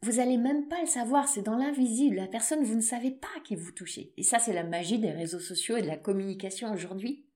vous 0.02 0.12
n'allez 0.12 0.36
même 0.36 0.68
pas 0.68 0.80
le 0.80 0.86
savoir, 0.86 1.28
c'est 1.28 1.42
dans 1.42 1.56
l'invisible, 1.56 2.16
la 2.16 2.28
personne, 2.28 2.62
vous 2.62 2.74
ne 2.74 2.80
savez 2.80 3.10
pas 3.10 3.28
qui 3.44 3.56
vous 3.56 3.72
touchez. 3.72 4.12
Et 4.16 4.22
ça, 4.22 4.38
c'est 4.38 4.52
la 4.52 4.64
magie 4.64 4.98
des 4.98 5.10
réseaux 5.10 5.40
sociaux 5.40 5.76
et 5.76 5.82
de 5.82 5.88
la 5.88 5.96
communication 5.96 6.72
aujourd'hui. 6.72 7.26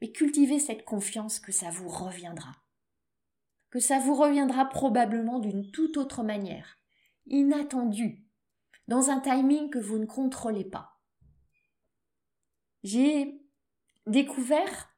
Mais 0.00 0.10
cultivez 0.10 0.58
cette 0.58 0.84
confiance 0.84 1.38
que 1.38 1.52
ça 1.52 1.70
vous 1.70 1.88
reviendra. 1.88 2.52
Que 3.70 3.80
ça 3.80 3.98
vous 3.98 4.14
reviendra 4.14 4.66
probablement 4.66 5.40
d'une 5.40 5.70
toute 5.70 5.96
autre 5.96 6.22
manière, 6.22 6.78
inattendue, 7.26 8.24
dans 8.88 9.10
un 9.10 9.20
timing 9.20 9.70
que 9.70 9.78
vous 9.78 9.98
ne 9.98 10.06
contrôlez 10.06 10.64
pas. 10.64 11.00
J'ai 12.82 13.40
découvert 14.06 14.94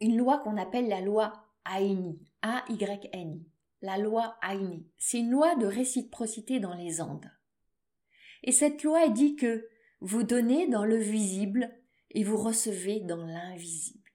une 0.00 0.16
loi 0.16 0.38
qu'on 0.38 0.56
appelle 0.56 0.88
la 0.88 1.00
loi 1.00 1.32
Aini, 1.64 2.20
A-Y-N-I, 2.42 3.46
la 3.80 3.98
loi 3.98 4.36
Aini. 4.42 4.86
C'est 4.98 5.20
une 5.20 5.30
loi 5.30 5.54
de 5.56 5.66
réciprocité 5.66 6.60
dans 6.60 6.74
les 6.74 7.00
Andes. 7.00 7.30
Et 8.42 8.52
cette 8.52 8.82
loi 8.82 9.08
dit 9.08 9.36
que 9.36 9.68
vous 10.00 10.24
donnez 10.24 10.68
dans 10.68 10.84
le 10.84 10.96
visible 10.96 11.72
et 12.10 12.24
vous 12.24 12.36
recevez 12.36 13.00
dans 13.00 13.24
l'invisible. 13.24 14.10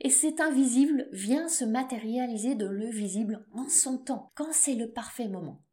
Et 0.00 0.10
cet 0.10 0.40
invisible 0.40 1.08
vient 1.12 1.48
se 1.48 1.64
matérialiser 1.64 2.54
dans 2.54 2.72
le 2.72 2.88
visible 2.88 3.46
en 3.52 3.68
son 3.68 3.98
temps, 3.98 4.32
quand 4.34 4.52
c'est 4.52 4.74
le 4.74 4.90
parfait 4.90 5.28
moment. 5.28 5.64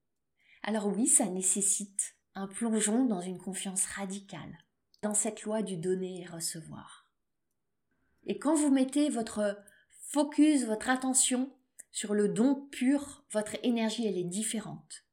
Alors 0.62 0.88
oui, 0.88 1.08
ça 1.08 1.26
nécessite 1.26 2.16
un 2.36 2.48
plongeon 2.48 3.06
dans 3.06 3.22
une 3.22 3.40
confiance 3.40 3.86
radicale, 3.86 4.58
dans 5.02 5.14
cette 5.14 5.44
loi 5.44 5.64
du 5.64 5.78
donner 5.78 6.22
et 6.22 6.26
recevoir. 6.26 7.10
Et 8.26 8.38
quand 8.38 8.54
vous 8.54 8.70
mettez 8.70 9.10
votre 9.10 9.58
focus 10.10 10.66
votre 10.66 10.90
attention 10.90 11.52
sur 11.92 12.14
le 12.14 12.30
don 12.30 12.68
pur, 12.72 13.26
votre 13.32 13.58
énergie, 13.64 14.08
elle 14.08 14.18
est 14.18 14.24
différente. 14.24 15.06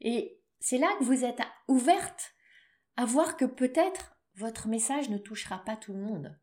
Et 0.00 0.40
c'est 0.58 0.78
là 0.78 0.88
que 0.98 1.04
vous 1.04 1.24
êtes 1.24 1.40
ouverte 1.68 2.34
à 2.96 3.04
voir 3.04 3.36
que 3.36 3.44
peut-être 3.44 4.16
votre 4.34 4.68
message 4.68 5.08
ne 5.10 5.18
touchera 5.18 5.64
pas 5.64 5.76
tout 5.76 5.92
le 5.92 6.00
monde, 6.00 6.38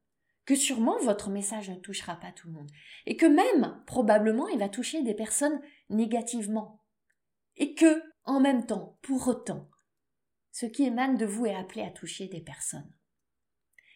que 0.46 0.56
sûrement 0.56 0.98
votre 1.00 1.30
message 1.30 1.70
ne 1.70 1.76
touchera 1.76 2.16
pas 2.16 2.32
tout 2.32 2.48
le 2.48 2.54
monde, 2.54 2.70
et 3.06 3.18
que 3.18 3.26
même, 3.26 3.84
probablement, 3.86 4.48
il 4.48 4.60
va 4.60 4.70
toucher 4.70 5.04
des 5.04 5.14
personnes 5.14 5.62
négativement, 5.90 6.84
et 7.56 7.76
que, 7.76 8.02
en 8.24 8.40
même 8.40 8.66
temps, 8.66 8.98
pour 9.02 9.28
autant, 9.28 9.70
ce 10.52 10.66
qui 10.66 10.84
émane 10.84 11.18
de 11.18 11.26
vous 11.26 11.46
est 11.46 11.56
appelé 11.56 11.82
à 11.82 11.92
toucher 11.92 12.28
des 12.28 12.42
personnes. 12.42 12.92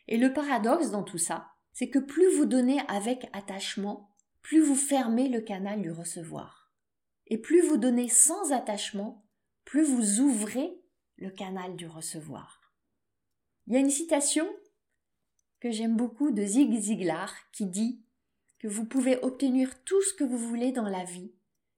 Et 0.07 0.17
le 0.17 0.33
paradoxe 0.33 0.91
dans 0.91 1.03
tout 1.03 1.17
ça, 1.17 1.51
c'est 1.73 1.89
que 1.89 1.99
plus 1.99 2.35
vous 2.35 2.45
donnez 2.45 2.79
avec 2.87 3.29
attachement, 3.33 4.10
plus 4.41 4.61
vous 4.61 4.75
fermez 4.75 5.29
le 5.29 5.41
canal 5.41 5.81
du 5.81 5.91
recevoir. 5.91 6.71
Et 7.27 7.37
plus 7.37 7.61
vous 7.61 7.77
donnez 7.77 8.09
sans 8.09 8.51
attachement, 8.51 9.25
plus 9.65 9.83
vous 9.83 10.19
ouvrez 10.19 10.81
le 11.17 11.29
canal 11.29 11.75
du 11.75 11.87
recevoir. 11.87 12.73
Il 13.67 13.73
y 13.73 13.77
a 13.77 13.79
une 13.79 13.89
citation 13.89 14.47
que 15.59 15.71
j'aime 15.71 15.95
beaucoup 15.95 16.31
de 16.31 16.43
Zig 16.43 16.77
Ziglar 16.79 17.33
qui 17.51 17.67
dit 17.67 18.03
que 18.59 18.67
vous 18.67 18.85
pouvez 18.85 19.17
obtenir 19.23 19.83
tout 19.83 20.01
ce 20.01 20.13
que 20.13 20.23
vous 20.23 20.37
voulez 20.37 20.71
dans 20.71 20.89
la 20.89 21.03
vie 21.03 21.31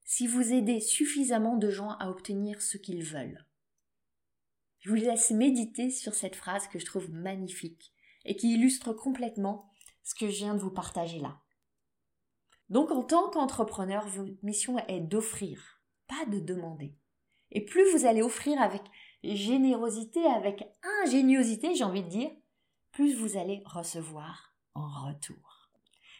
si 0.04 0.26
vous 0.26 0.52
aidez 0.52 0.80
suffisamment 0.80 1.56
de 1.56 1.70
gens 1.70 1.90
à 1.92 2.08
obtenir 2.10 2.60
ce 2.60 2.76
qu'ils 2.78 3.04
veulent. 3.04 3.44
Je 4.80 4.90
vous 4.90 4.96
laisse 4.96 5.30
méditer 5.30 5.90
sur 5.90 6.14
cette 6.14 6.36
phrase 6.36 6.68
que 6.68 6.78
je 6.78 6.84
trouve 6.84 7.10
magnifique 7.10 7.92
et 8.24 8.36
qui 8.36 8.54
illustre 8.54 8.92
complètement 8.92 9.70
ce 10.02 10.14
que 10.14 10.28
je 10.28 10.36
viens 10.36 10.54
de 10.54 10.60
vous 10.60 10.70
partager 10.70 11.20
là. 11.20 11.43
Donc 12.68 12.90
en 12.90 13.02
tant 13.02 13.30
qu'entrepreneur, 13.30 14.06
votre 14.08 14.32
mission 14.42 14.78
est 14.88 15.00
d'offrir, 15.00 15.80
pas 16.06 16.24
de 16.26 16.40
demander. 16.40 16.96
Et 17.50 17.64
plus 17.64 17.90
vous 17.92 18.06
allez 18.06 18.22
offrir 18.22 18.60
avec 18.60 18.82
générosité, 19.22 20.24
avec 20.26 20.64
ingéniosité, 21.02 21.74
j'ai 21.74 21.84
envie 21.84 22.02
de 22.02 22.08
dire, 22.08 22.30
plus 22.92 23.14
vous 23.14 23.36
allez 23.36 23.62
recevoir 23.66 24.54
en 24.74 24.88
retour. 25.06 25.70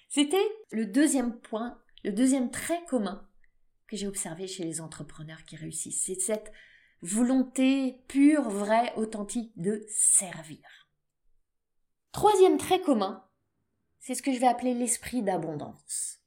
C'était 0.09 0.49
le 0.71 0.87
deuxième 0.87 1.39
point, 1.41 1.81
le 2.05 2.13
deuxième 2.13 2.51
trait 2.51 2.85
commun 2.89 3.29
que 3.89 3.97
j'ai 3.97 4.07
observé 4.07 4.47
chez 4.47 4.65
les 4.65 4.81
entrepreneurs 4.81 5.45
qui 5.45 5.57
réussissent. 5.57 6.05
C'est 6.05 6.21
cette 6.21 6.53
volonté 7.03 8.01
pure, 8.09 8.49
vraie, 8.49 8.95
authentique 8.97 9.53
de 9.57 9.85
servir. 9.89 10.63
Troisième 12.13 12.59
trait 12.59 12.81
commun, 12.81 13.29
c'est 13.99 14.15
ce 14.15 14.23
que 14.23 14.33
je 14.33 14.39
vais 14.39 14.47
appeler 14.47 14.75
l'esprit 14.75 15.23
d'abondance. 15.23 16.24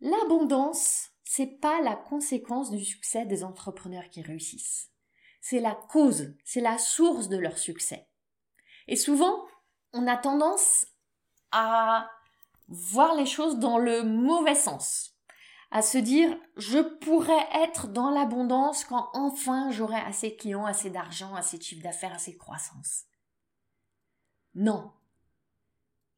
L'abondance, 0.00 1.10
c'est 1.24 1.58
pas 1.60 1.80
la 1.80 1.96
conséquence 1.96 2.70
du 2.70 2.84
succès 2.84 3.24
des 3.26 3.44
entrepreneurs 3.44 4.08
qui 4.10 4.22
réussissent. 4.22 4.90
C'est 5.40 5.60
la 5.60 5.74
cause, 5.74 6.34
c'est 6.44 6.60
la 6.60 6.78
source 6.78 7.28
de 7.28 7.36
leur 7.36 7.58
succès. 7.58 8.08
Et 8.88 8.96
souvent, 8.96 9.44
on 9.92 10.06
a 10.06 10.16
tendance 10.16 10.86
à 11.52 12.10
voir 12.68 13.14
les 13.14 13.26
choses 13.26 13.58
dans 13.58 13.78
le 13.78 14.02
mauvais 14.02 14.54
sens, 14.54 15.16
à 15.70 15.82
se 15.82 15.98
dire 15.98 16.36
je 16.56 16.78
pourrais 16.78 17.46
être 17.52 17.88
dans 17.88 18.10
l'abondance 18.10 18.84
quand 18.84 19.10
enfin 19.12 19.70
j'aurai 19.70 20.00
assez 20.00 20.30
de 20.30 20.36
clients, 20.36 20.66
assez 20.66 20.90
d'argent, 20.90 21.34
assez 21.34 21.58
de 21.58 21.62
chiffre 21.62 21.82
d'affaires, 21.82 22.14
assez 22.14 22.32
de 22.32 22.38
croissance. 22.38 23.04
Non, 24.54 24.92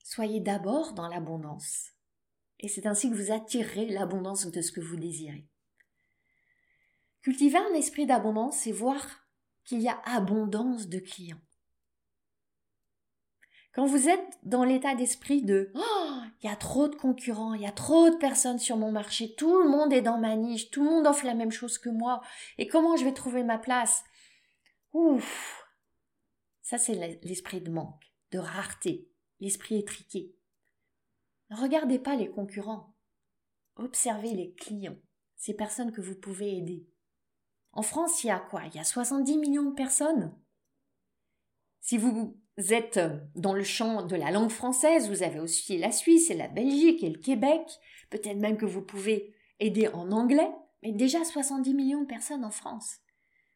Soyez 0.09 0.39
d'abord 0.39 0.93
dans 0.93 1.09
l'abondance. 1.09 1.91
Et 2.61 2.69
c'est 2.69 2.87
ainsi 2.87 3.11
que 3.11 3.15
vous 3.15 3.33
attirerez 3.33 3.87
l'abondance 3.87 4.47
de 4.47 4.61
ce 4.63 4.73
que 4.73 4.81
vous 4.81 4.97
désirez. 4.97 5.47
Cultiver 7.23 7.59
un 7.59 7.75
esprit 7.75 8.07
d'abondance, 8.07 8.59
c'est 8.59 8.73
voir 8.73 9.05
qu'il 9.65 9.81
y 9.81 9.89
a 9.89 10.01
abondance 10.05 10.89
de 10.89 11.01
clients. 11.01 11.41
Quand 13.75 13.85
vous 13.85 14.09
êtes 14.09 14.39
dans 14.43 14.65
l'état 14.65 14.95
d'esprit 14.95 15.43
de 15.43 15.71
oh, 15.75 16.23
il 16.43 16.49
y 16.49 16.53
a 16.53 16.57
trop 16.57 16.89
de 16.89 16.95
concurrents, 16.95 17.53
il 17.53 17.63
y 17.63 17.67
a 17.67 17.73
trop 17.73 18.09
de 18.09 18.17
personnes 18.17 18.59
sur 18.59 18.77
mon 18.77 18.93
marché, 18.93 19.35
tout 19.35 19.61
le 19.61 19.69
monde 19.69 19.93
est 19.93 20.03
dans 20.03 20.19
ma 20.19 20.37
niche, 20.37 20.71
tout 20.71 20.85
le 20.85 20.89
monde 20.89 21.07
offre 21.07 21.27
la 21.27 21.35
même 21.35 21.51
chose 21.51 21.77
que 21.77 21.91
moi, 21.91 22.23
et 22.59 22.69
comment 22.69 22.97
je 22.97 23.05
vais 23.05 23.13
trouver 23.13 23.43
ma 23.43 23.59
place? 23.59 24.05
Ouf 24.93 25.67
Ça, 26.63 26.79
c'est 26.79 26.95
l'esprit 27.23 27.61
de 27.61 27.71
manque, 27.71 28.05
de 28.31 28.39
rareté, 28.39 29.11
l'esprit 29.41 29.79
étriqué. 29.79 30.36
Regardez 31.51 31.99
pas 31.99 32.17
les 32.17 32.31
concurrents. 32.31 32.95
Observez 33.77 34.33
les 34.35 34.55
clients, 34.55 34.99
ces 35.37 35.55
personnes 35.55 35.93
que 35.93 36.01
vous 36.01 36.17
pouvez 36.17 36.57
aider. 36.57 36.89
En 37.73 37.83
France, 37.83 38.25
il 38.25 38.29
y 38.29 38.31
a 38.31 38.39
quoi? 38.39 38.63
Il 38.67 38.75
y 38.75 38.79
a 38.79 38.85
70 38.85 39.39
millions 39.39 39.71
de 39.71 39.75
personnes? 39.75 40.37
Si 41.81 41.99
vous 41.99 42.37
êtes 42.57 42.99
dans 43.35 43.53
le 43.53 43.63
champ 43.63 44.05
de 44.05 44.17
la 44.17 44.31
langue 44.31 44.51
française, 44.51 45.09
vous 45.09 45.23
avez 45.23 45.39
aussi 45.39 45.79
la 45.79 45.93
Suisse 45.93 46.31
et 46.31 46.37
la 46.37 46.49
Belgique 46.49 47.05
et 47.05 47.11
le 47.11 47.19
Québec. 47.19 47.79
Peut-être 48.11 48.39
même 48.39 48.57
que 48.57 48.67
vous 48.67 48.83
pouvez 48.83 49.35
aider 49.61 49.89
en 49.89 50.11
anglais. 50.11 50.51
Mais 50.83 50.93
déjà 50.93 51.25
70 51.25 51.75
millions 51.75 52.03
de 52.03 52.07
personnes 52.07 52.45
en 52.45 52.51
France. 52.51 52.97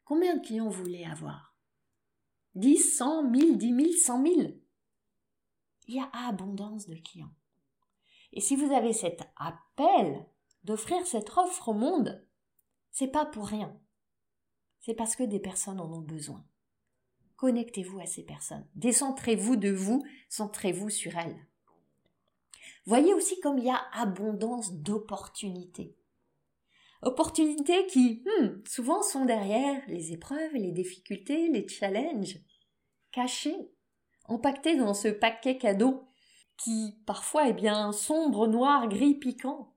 Combien 0.05 0.35
de 0.37 0.45
clients 0.45 0.69
vous 0.69 0.83
voulez 0.83 1.05
avoir? 1.05 1.57
10, 2.55 2.77
100, 2.77 3.23
1000, 3.23 3.57
10 3.57 3.67
000, 3.75 3.91
100 3.91 4.25
000 4.25 4.61
il 5.87 5.95
y 5.95 5.99
a 5.99 6.09
abondance 6.13 6.87
de 6.87 6.95
clients. 6.95 7.33
Et 8.33 8.41
si 8.41 8.55
vous 8.55 8.73
avez 8.73 8.93
cet 8.93 9.21
appel 9.35 10.25
d'offrir 10.63 11.05
cette 11.05 11.29
offre 11.37 11.69
au 11.69 11.73
monde, 11.73 12.25
c'est 12.91 13.11
pas 13.11 13.25
pour 13.25 13.47
rien. 13.47 13.77
C'est 14.79 14.93
parce 14.93 15.15
que 15.15 15.23
des 15.23 15.39
personnes 15.39 15.79
en 15.79 15.91
ont 15.91 16.01
besoin. 16.01 16.45
Connectez-vous 17.35 17.99
à 17.99 18.05
ces 18.05 18.23
personnes. 18.23 18.67
Décentrez-vous 18.75 19.55
de 19.55 19.69
vous, 19.69 20.03
centrez-vous 20.29 20.89
sur 20.89 21.17
elles. 21.17 21.47
Voyez 22.85 23.13
aussi 23.13 23.39
comme 23.39 23.57
il 23.57 23.65
y 23.65 23.69
a 23.69 23.81
abondance 23.93 24.73
d'opportunités. 24.73 25.95
Opportunités 27.03 27.87
qui, 27.87 28.23
hmm, 28.25 28.61
souvent 28.67 29.01
sont 29.01 29.25
derrière 29.25 29.81
les 29.87 30.13
épreuves, 30.13 30.53
les 30.53 30.71
difficultés, 30.71 31.47
les 31.49 31.67
challenges, 31.67 32.37
cachés, 33.11 33.71
empaquetés 34.25 34.75
dans 34.75 34.93
ce 34.93 35.07
paquet 35.07 35.57
cadeau 35.57 36.10
qui 36.63 36.95
parfois 37.05 37.49
est 37.49 37.53
bien 37.53 37.91
sombre, 37.91 38.47
noir, 38.47 38.87
gris, 38.87 39.15
piquant. 39.15 39.75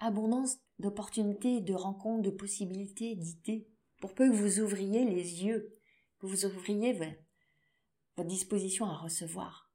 Abondance 0.00 0.58
d'opportunités, 0.78 1.60
de 1.60 1.74
rencontres, 1.74 2.22
de 2.22 2.30
possibilités, 2.30 3.14
d'idées, 3.14 3.68
pour 4.00 4.14
peu 4.14 4.28
que 4.28 4.36
vous 4.36 4.60
ouvriez 4.60 5.04
les 5.04 5.44
yeux, 5.44 5.72
que 6.20 6.26
vous 6.26 6.44
ouvriez 6.44 6.92
votre 6.92 8.28
disposition 8.28 8.86
à 8.86 8.96
recevoir. 8.96 9.70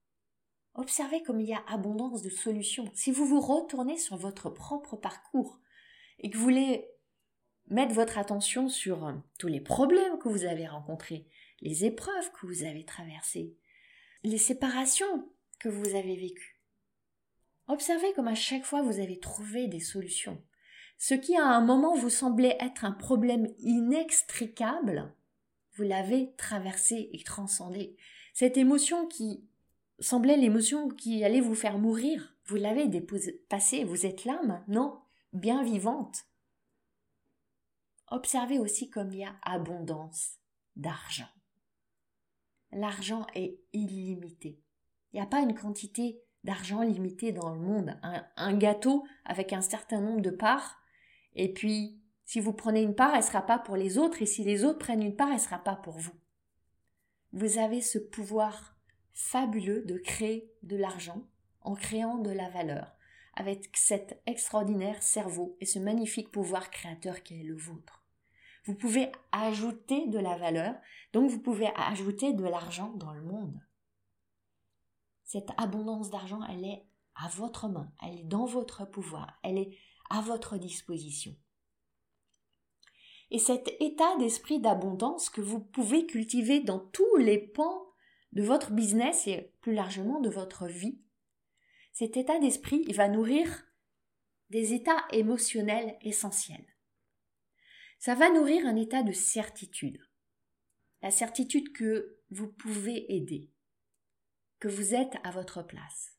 Observez 0.75 1.21
comme 1.23 1.41
il 1.41 1.49
y 1.49 1.53
a 1.53 1.63
abondance 1.67 2.21
de 2.21 2.29
solutions. 2.29 2.89
Si 2.93 3.11
vous 3.11 3.25
vous 3.25 3.41
retournez 3.41 3.97
sur 3.97 4.15
votre 4.15 4.49
propre 4.49 4.95
parcours 4.95 5.59
et 6.19 6.29
que 6.29 6.37
vous 6.37 6.43
voulez 6.43 6.87
mettre 7.67 7.93
votre 7.93 8.17
attention 8.17 8.69
sur 8.69 9.05
euh, 9.05 9.13
tous 9.37 9.47
les 9.47 9.61
problèmes 9.61 10.17
que 10.19 10.29
vous 10.29 10.45
avez 10.45 10.67
rencontrés, 10.67 11.27
les 11.59 11.83
épreuves 11.83 12.31
que 12.31 12.45
vous 12.45 12.63
avez 12.63 12.85
traversées, 12.85 13.57
les 14.23 14.37
séparations 14.37 15.29
que 15.61 15.69
vous 15.69 15.95
avez 15.95 16.15
vécues. 16.15 16.59
Observez 17.67 18.11
comme 18.13 18.27
à 18.27 18.35
chaque 18.35 18.65
fois 18.65 18.81
vous 18.81 18.99
avez 18.99 19.19
trouvé 19.19 19.67
des 19.67 19.79
solutions. 19.79 20.43
Ce 20.97 21.13
qui 21.13 21.37
à 21.37 21.45
un 21.45 21.61
moment 21.61 21.95
vous 21.95 22.09
semblait 22.09 22.57
être 22.59 22.83
un 22.83 22.91
problème 22.91 23.47
inextricable, 23.59 25.15
vous 25.73 25.83
l'avez 25.83 26.33
traversé 26.35 27.09
et 27.13 27.23
transcendé. 27.23 27.95
Cette 28.33 28.57
émotion 28.57 29.07
qui 29.07 29.47
semblait 29.99 30.37
l'émotion 30.37 30.89
qui 30.89 31.23
allait 31.23 31.41
vous 31.41 31.55
faire 31.55 31.77
mourir, 31.77 32.35
vous 32.45 32.55
l'avez 32.55 32.87
dépassée, 32.87 33.83
vous 33.83 34.05
êtes 34.05 34.25
là 34.25 34.41
maintenant, 34.43 35.05
bien 35.31 35.63
vivante. 35.63 36.25
Observez 38.07 38.59
aussi 38.59 38.89
comme 38.89 39.11
il 39.13 39.19
y 39.19 39.23
a 39.23 39.35
abondance 39.43 40.39
d'argent. 40.75 41.29
L'argent 42.71 43.27
est 43.35 43.59
illimité. 43.73 44.60
Il 45.11 45.17
n'y 45.17 45.21
a 45.21 45.27
pas 45.27 45.41
une 45.41 45.55
quantité 45.55 46.21
d'argent 46.43 46.81
limitée 46.81 47.31
dans 47.31 47.49
le 47.49 47.59
monde. 47.59 47.97
Un, 48.35 48.57
gâteau 48.57 49.05
avec 49.25 49.53
un 49.53 49.61
certain 49.61 50.01
nombre 50.01 50.21
de 50.21 50.29
parts, 50.29 50.79
et 51.35 51.53
puis 51.53 52.01
si 52.25 52.39
vous 52.39 52.53
prenez 52.53 52.81
une 52.81 52.95
part, 52.95 53.11
elle 53.11 53.21
ne 53.21 53.25
sera 53.25 53.41
pas 53.41 53.59
pour 53.59 53.75
les 53.75 53.97
autres, 53.97 54.21
et 54.21 54.25
si 54.25 54.43
les 54.43 54.63
autres 54.63 54.79
prennent 54.79 55.03
une 55.03 55.15
part, 55.15 55.27
elle 55.27 55.35
ne 55.35 55.39
sera 55.39 55.59
pas 55.59 55.75
pour 55.75 55.97
vous. 55.97 56.13
Vous 57.33 57.57
avez 57.57 57.81
ce 57.81 57.97
pouvoir 57.97 58.75
fabuleux 59.13 59.83
de 59.83 59.97
créer 59.97 60.51
de 60.63 60.77
l'argent 60.77 61.23
en 61.61 61.75
créant 61.75 62.17
de 62.17 62.31
la 62.31 62.49
valeur, 62.49 62.95
avec 63.35 63.69
cet 63.73 64.21
extraordinaire 64.25 65.01
cerveau 65.03 65.57
et 65.61 65.65
ce 65.65 65.79
magnifique 65.79 66.31
pouvoir 66.31 66.71
créateur 66.71 67.21
qui 67.23 67.39
est 67.39 67.43
le 67.43 67.55
vôtre. 67.55 68.03
Vous 68.65 68.75
pouvez 68.75 69.11
ajouter 69.31 70.07
de 70.07 70.19
la 70.19 70.37
valeur, 70.37 70.75
donc 71.13 71.29
vous 71.29 71.39
pouvez 71.39 71.69
ajouter 71.75 72.33
de 72.33 72.43
l'argent 72.43 72.93
dans 72.95 73.13
le 73.13 73.21
monde. 73.21 73.59
Cette 75.31 75.51
abondance 75.55 76.09
d'argent, 76.09 76.41
elle 76.49 76.65
est 76.65 76.83
à 77.15 77.29
votre 77.29 77.69
main, 77.69 77.89
elle 78.03 78.19
est 78.19 78.23
dans 78.25 78.43
votre 78.43 78.83
pouvoir, 78.83 79.39
elle 79.43 79.57
est 79.57 79.77
à 80.09 80.19
votre 80.19 80.57
disposition. 80.57 81.37
Et 83.29 83.39
cet 83.39 83.69
état 83.79 84.17
d'esprit 84.17 84.59
d'abondance 84.59 85.29
que 85.29 85.39
vous 85.39 85.61
pouvez 85.61 86.05
cultiver 86.05 86.59
dans 86.59 86.79
tous 86.79 87.15
les 87.15 87.37
pans 87.37 87.93
de 88.33 88.43
votre 88.43 88.73
business 88.73 89.25
et 89.25 89.53
plus 89.61 89.73
largement 89.73 90.19
de 90.19 90.29
votre 90.29 90.67
vie, 90.67 90.99
cet 91.93 92.17
état 92.17 92.37
d'esprit 92.39 92.91
va 92.91 93.07
nourrir 93.07 93.65
des 94.49 94.73
états 94.73 95.05
émotionnels 95.13 95.97
essentiels. 96.01 96.75
Ça 97.99 98.15
va 98.15 98.29
nourrir 98.31 98.65
un 98.65 98.75
état 98.75 99.01
de 99.01 99.13
certitude. 99.13 100.05
La 101.01 101.09
certitude 101.09 101.71
que 101.71 102.19
vous 102.31 102.51
pouvez 102.51 103.15
aider, 103.15 103.49
que 104.61 104.67
vous 104.67 104.93
êtes 104.93 105.15
à 105.23 105.31
votre 105.31 105.63
place, 105.63 106.15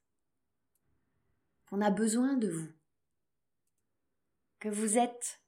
qu'on 1.67 1.81
a 1.81 1.93
besoin 1.93 2.37
de 2.37 2.49
vous, 2.49 2.69
que 4.59 4.69
vous 4.69 4.99
êtes 4.99 5.41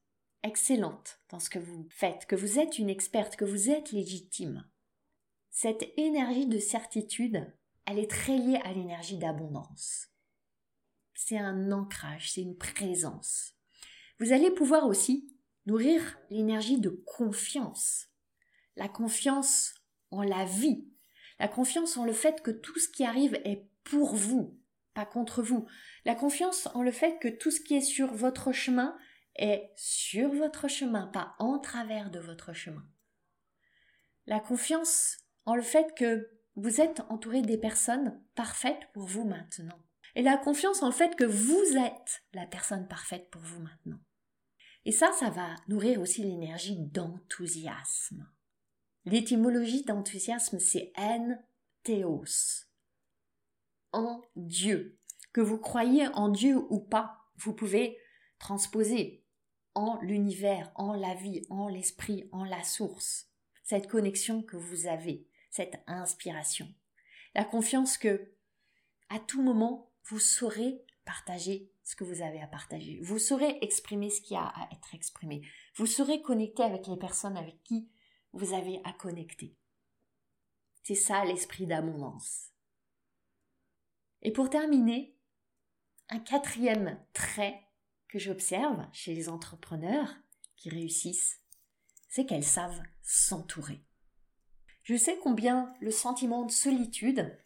excellente 0.45 1.19
dans 1.29 1.41
ce 1.41 1.51
que 1.51 1.59
vous 1.59 1.89
faites, 1.91 2.25
que 2.27 2.37
vous 2.37 2.61
êtes 2.61 2.79
une 2.79 2.89
experte, 2.89 3.35
que 3.35 3.45
vous 3.45 3.69
êtes 3.69 3.91
légitime. 3.91 4.65
Cette 5.51 5.93
énergie 5.97 6.47
de 6.47 6.61
certitude, 6.61 7.53
elle 7.85 7.99
est 7.99 8.11
très 8.11 8.39
liée 8.39 8.61
à 8.63 8.73
l'énergie 8.73 9.19
d'abondance. 9.19 10.07
C'est 11.15 11.39
un 11.39 11.73
ancrage, 11.73 12.31
c'est 12.31 12.43
une 12.43 12.57
présence. 12.57 13.55
Vous 14.21 14.33
allez 14.33 14.53
pouvoir 14.53 14.87
aussi 14.87 15.37
nourrir 15.67 16.17
l'énergie 16.31 16.79
de 16.79 16.91
confiance. 16.91 18.07
La 18.77 18.89
confiance 18.89 19.75
en 20.13 20.23
la 20.23 20.45
vie. 20.45 20.94
La 21.39 21.49
confiance 21.49 21.97
en 21.97 22.05
le 22.05 22.13
fait 22.13 22.43
que 22.43 22.51
tout 22.51 22.79
ce 22.79 22.89
qui 22.89 23.05
arrive 23.05 23.35
est 23.45 23.69
pour 23.83 24.15
vous, 24.15 24.59
pas 24.95 25.05
contre 25.05 25.43
vous. 25.43 25.67
La 26.05 26.15
confiance 26.15 26.69
en 26.75 26.83
le 26.83 26.93
fait 26.93 27.19
que 27.21 27.29
tout 27.29 27.51
ce 27.51 27.61
qui 27.61 27.75
est 27.75 27.81
sur 27.81 28.15
votre 28.15 28.53
chemin 28.53 28.97
est 29.37 29.71
sur 29.77 30.33
votre 30.33 30.69
chemin, 30.69 31.09
pas 31.09 31.35
en 31.39 31.59
travers 31.59 32.11
de 32.11 32.21
votre 32.21 32.53
chemin. 32.53 32.85
La 34.27 34.41
confiance 34.41 35.19
en 35.45 35.55
le 35.55 35.63
fait 35.63 35.95
que 35.97 36.31
vous 36.57 36.81
êtes 36.81 37.01
entouré 37.09 37.43
des 37.43 37.59
personnes 37.59 38.23
parfaites 38.35 38.89
pour 38.93 39.07
vous 39.07 39.25
maintenant. 39.25 39.79
Et 40.15 40.23
la 40.23 40.37
confiance 40.37 40.83
en 40.83 40.87
le 40.87 40.93
fait 40.93 41.17
que 41.17 41.25
vous 41.25 41.77
êtes 41.77 42.23
la 42.33 42.47
personne 42.47 42.87
parfaite 42.87 43.29
pour 43.31 43.43
vous 43.43 43.61
maintenant. 43.61 43.99
Et 44.85 44.93
ça, 44.93 45.11
ça 45.19 45.31
va 45.31 45.55
nourrir 45.67 46.01
aussi 46.01 46.23
l'énergie 46.23 46.79
d'enthousiasme. 46.79 48.29
L'étymologie 49.07 49.85
d'enthousiasme, 49.85 50.59
c'est 50.59 50.93
en 50.97 51.37
théos. 51.83 52.67
En 53.93 54.23
Dieu. 54.35 54.99
Que 55.33 55.41
vous 55.41 55.59
croyez 55.59 56.07
en 56.09 56.29
Dieu 56.29 56.57
ou 56.71 56.81
pas, 56.81 57.19
vous 57.37 57.55
pouvez 57.55 57.99
transposer 58.39 59.25
en 59.75 59.99
l'univers, 60.01 60.71
en 60.77 60.95
la 60.95 61.15
vie, 61.15 61.45
en 61.51 61.69
l'esprit, 61.69 62.29
en 62.33 62.45
la 62.45 62.63
source. 62.63 63.29
Cette 63.63 63.89
connexion 63.89 64.43
que 64.43 64.57
vous 64.57 64.87
avez, 64.87 65.27
cette 65.51 65.83
inspiration. 65.87 66.73
La 67.35 67.45
confiance 67.45 67.99
que, 67.99 68.33
à 69.09 69.19
tout 69.19 69.43
moment, 69.43 69.91
vous 70.05 70.21
saurez 70.21 70.85
partager 71.05 71.71
ce 71.83 71.97
que 71.97 72.05
vous 72.05 72.23
avez 72.23 72.41
à 72.41 72.47
partager. 72.47 73.01
Vous 73.03 73.19
saurez 73.19 73.59
exprimer 73.61 74.11
ce 74.11 74.21
qui 74.21 74.37
a 74.37 74.47
à 74.47 74.69
être 74.73 74.95
exprimé. 74.95 75.43
Vous 75.77 75.87
saurez 75.87 76.23
connecter 76.23 76.63
avec 76.63 76.87
les 76.87 76.97
personnes 76.97 77.37
avec 77.37 77.63
qui 77.65 77.89
vous 78.35 78.53
avez 78.53 78.81
à 78.85 78.93
connecter. 78.93 79.57
C'est 80.83 80.95
ça 80.95 81.25
l'esprit 81.25 81.67
d'abondance. 81.67 82.51
Et 84.23 84.33
pour 84.33 84.51
terminer, 84.51 85.17
un 86.11 86.19
quatrième 86.19 87.01
trait 87.13 87.63
que 88.09 88.19
j'observe 88.19 88.87
chez 88.93 89.15
les 89.15 89.29
entrepreneurs 89.29 90.15
qui 90.57 90.69
réussissent, 90.69 91.41
c'est 92.09 92.27
qu'elles 92.27 92.45
savent 92.45 92.83
s'entourer. 93.03 93.85
Je 94.83 94.97
sais 94.97 95.19
combien 95.19 95.73
le 95.81 95.91
sentiment 95.91 96.45
de 96.45 96.51
solitude 96.51 97.39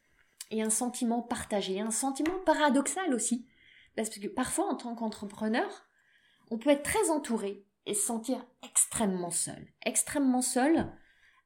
est 0.50 0.62
un 0.62 0.70
sentiment 0.70 1.22
partagé, 1.22 1.80
un 1.80 1.90
sentiment 1.90 2.38
paradoxal 2.44 3.14
aussi, 3.14 3.46
parce 3.94 4.08
que 4.08 4.26
parfois 4.26 4.66
en 4.66 4.76
tant 4.76 4.94
qu'entrepreneur, 4.94 5.86
on 6.50 6.58
peut 6.58 6.70
être 6.70 6.82
très 6.82 7.10
entouré 7.10 7.67
et 7.88 7.94
se 7.94 8.06
sentir 8.06 8.44
extrêmement 8.62 9.30
seul, 9.30 9.66
extrêmement 9.84 10.42
seul 10.42 10.92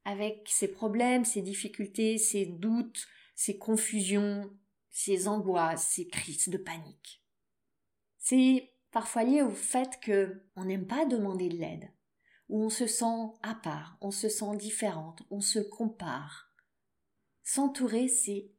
avec 0.05 0.49
ses 0.49 0.69
problèmes, 0.69 1.25
ses 1.25 1.41
difficultés, 1.41 2.19
ses 2.19 2.47
doutes, 2.47 3.07
ses 3.37 3.57
confusions, 3.57 4.51
ses 4.91 5.29
angoisses, 5.29 5.87
ses 5.87 6.09
crises 6.09 6.49
de 6.49 6.59
panique. 6.59 7.25
C'est 8.19 8.73
parfois 8.91 9.23
lié 9.23 9.43
au 9.43 9.51
fait 9.51 10.01
que 10.01 10.43
on 10.57 10.65
n'aime 10.65 10.87
pas 10.87 11.07
demander 11.07 11.49
de 11.49 11.57
l'aide, 11.57 11.89
où 12.49 12.65
on 12.65 12.71
se 12.71 12.89
sent 12.89 13.31
à 13.43 13.55
part, 13.55 13.97
on 14.01 14.11
se 14.11 14.29
sent 14.29 14.57
différente, 14.57 15.23
on 15.31 15.41
se 15.41 15.61
compare. 15.61 16.53
S'entourer, 17.45 18.09
c'est 18.09 18.51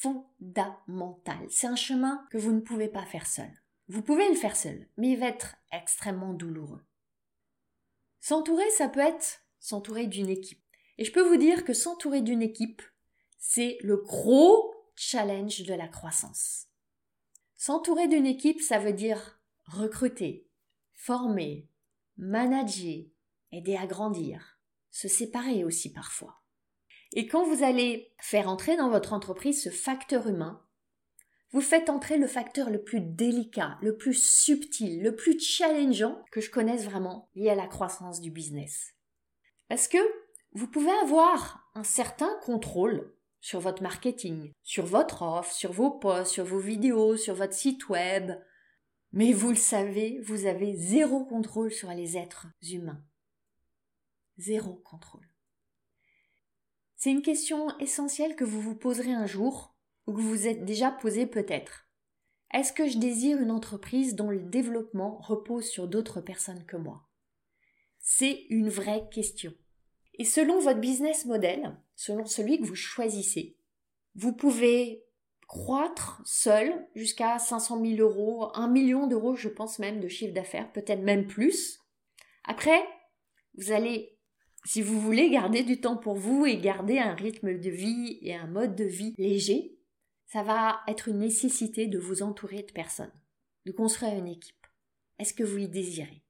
fondamental. 0.00 1.46
C'est 1.50 1.66
un 1.66 1.76
chemin 1.76 2.24
que 2.30 2.38
vous 2.38 2.52
ne 2.52 2.60
pouvez 2.60 2.88
pas 2.88 3.04
faire 3.04 3.26
seul. 3.26 3.50
Vous 3.88 4.02
pouvez 4.02 4.28
le 4.28 4.36
faire 4.36 4.56
seul, 4.56 4.88
mais 4.96 5.10
il 5.10 5.18
va 5.18 5.26
être 5.26 5.56
extrêmement 5.72 6.34
douloureux. 6.34 6.84
S'entourer, 8.22 8.70
ça 8.70 8.88
peut 8.88 9.00
être 9.00 9.40
s'entourer 9.58 10.06
d'une 10.06 10.28
équipe. 10.28 10.62
Et 10.96 11.04
je 11.04 11.10
peux 11.10 11.28
vous 11.28 11.36
dire 11.36 11.64
que 11.64 11.74
s'entourer 11.74 12.22
d'une 12.22 12.40
équipe, 12.40 12.80
c'est 13.36 13.78
le 13.82 13.96
gros 13.96 14.72
challenge 14.94 15.64
de 15.64 15.74
la 15.74 15.88
croissance. 15.88 16.68
S'entourer 17.56 18.06
d'une 18.06 18.26
équipe, 18.26 18.60
ça 18.60 18.78
veut 18.78 18.92
dire 18.92 19.40
recruter, 19.64 20.48
former, 20.92 21.68
manager, 22.16 23.06
aider 23.50 23.74
à 23.74 23.86
grandir, 23.86 24.60
se 24.92 25.08
séparer 25.08 25.64
aussi 25.64 25.92
parfois. 25.92 26.44
Et 27.14 27.26
quand 27.26 27.44
vous 27.44 27.64
allez 27.64 28.14
faire 28.20 28.48
entrer 28.48 28.76
dans 28.76 28.88
votre 28.88 29.14
entreprise 29.14 29.64
ce 29.64 29.70
facteur 29.70 30.28
humain, 30.28 30.64
vous 31.52 31.60
faites 31.60 31.90
entrer 31.90 32.16
le 32.16 32.26
facteur 32.26 32.70
le 32.70 32.82
plus 32.82 33.00
délicat, 33.00 33.78
le 33.82 33.96
plus 33.96 34.14
subtil, 34.14 35.02
le 35.02 35.14
plus 35.14 35.38
challengeant 35.38 36.24
que 36.32 36.40
je 36.40 36.50
connaisse 36.50 36.84
vraiment 36.84 37.28
lié 37.34 37.50
à 37.50 37.54
la 37.54 37.66
croissance 37.66 38.20
du 38.20 38.30
business. 38.30 38.94
Parce 39.68 39.86
que 39.86 39.98
vous 40.52 40.66
pouvez 40.66 40.92
avoir 41.02 41.70
un 41.74 41.84
certain 41.84 42.38
contrôle 42.42 43.14
sur 43.40 43.60
votre 43.60 43.82
marketing, 43.82 44.52
sur 44.62 44.86
votre 44.86 45.22
offre, 45.22 45.52
sur 45.52 45.72
vos 45.72 45.90
posts, 45.90 46.32
sur 46.32 46.44
vos 46.44 46.58
vidéos, 46.58 47.16
sur 47.16 47.34
votre 47.34 47.54
site 47.54 47.88
web. 47.88 48.32
Mais 49.12 49.32
vous 49.32 49.50
le 49.50 49.56
savez, 49.56 50.20
vous 50.20 50.46
avez 50.46 50.74
zéro 50.74 51.24
contrôle 51.24 51.70
sur 51.70 51.90
les 51.90 52.16
êtres 52.16 52.46
humains. 52.62 53.04
Zéro 54.38 54.74
contrôle. 54.74 55.28
C'est 56.96 57.10
une 57.10 57.22
question 57.22 57.76
essentielle 57.78 58.36
que 58.36 58.44
vous 58.44 58.60
vous 58.60 58.76
poserez 58.76 59.12
un 59.12 59.26
jour, 59.26 59.71
ou 60.06 60.12
que 60.12 60.20
vous 60.20 60.30
vous 60.30 60.46
êtes 60.46 60.64
déjà 60.64 60.90
posé 60.90 61.26
peut-être. 61.26 61.86
Est-ce 62.52 62.72
que 62.72 62.86
je 62.86 62.98
désire 62.98 63.40
une 63.40 63.50
entreprise 63.50 64.14
dont 64.14 64.30
le 64.30 64.40
développement 64.40 65.18
repose 65.18 65.66
sur 65.66 65.88
d'autres 65.88 66.20
personnes 66.20 66.64
que 66.66 66.76
moi? 66.76 67.08
C'est 67.98 68.46
une 68.50 68.68
vraie 68.68 69.08
question. 69.10 69.54
Et 70.14 70.24
selon 70.24 70.60
votre 70.60 70.80
business 70.80 71.24
model, 71.24 71.76
selon 71.96 72.26
celui 72.26 72.60
que 72.60 72.66
vous 72.66 72.74
choisissez, 72.74 73.56
vous 74.14 74.34
pouvez 74.34 75.04
croître 75.46 76.20
seul 76.24 76.86
jusqu'à 76.94 77.38
500 77.38 77.84
000 77.84 78.00
euros, 78.00 78.50
1 78.54 78.68
million 78.68 79.06
d'euros, 79.06 79.34
je 79.34 79.48
pense 79.48 79.78
même, 79.78 80.00
de 80.00 80.08
chiffre 80.08 80.34
d'affaires, 80.34 80.70
peut-être 80.72 81.02
même 81.02 81.26
plus. 81.26 81.78
Après, 82.44 82.82
vous 83.56 83.72
allez, 83.72 84.18
si 84.64 84.82
vous 84.82 85.00
voulez 85.00 85.30
garder 85.30 85.62
du 85.62 85.80
temps 85.80 85.96
pour 85.96 86.14
vous 86.14 86.44
et 86.44 86.58
garder 86.58 86.98
un 86.98 87.14
rythme 87.14 87.58
de 87.58 87.70
vie 87.70 88.18
et 88.22 88.34
un 88.34 88.46
mode 88.46 88.74
de 88.74 88.84
vie 88.84 89.14
léger, 89.16 89.78
ça 90.32 90.42
va 90.42 90.80
être 90.88 91.08
une 91.08 91.18
nécessité 91.18 91.88
de 91.88 91.98
vous 91.98 92.22
entourer 92.22 92.62
de 92.62 92.72
personnes, 92.72 93.12
de 93.66 93.72
construire 93.72 94.14
une 94.14 94.28
équipe. 94.28 94.66
Est-ce 95.18 95.34
que 95.34 95.42
vous 95.42 95.58
y 95.58 95.68
désirez? 95.68 96.24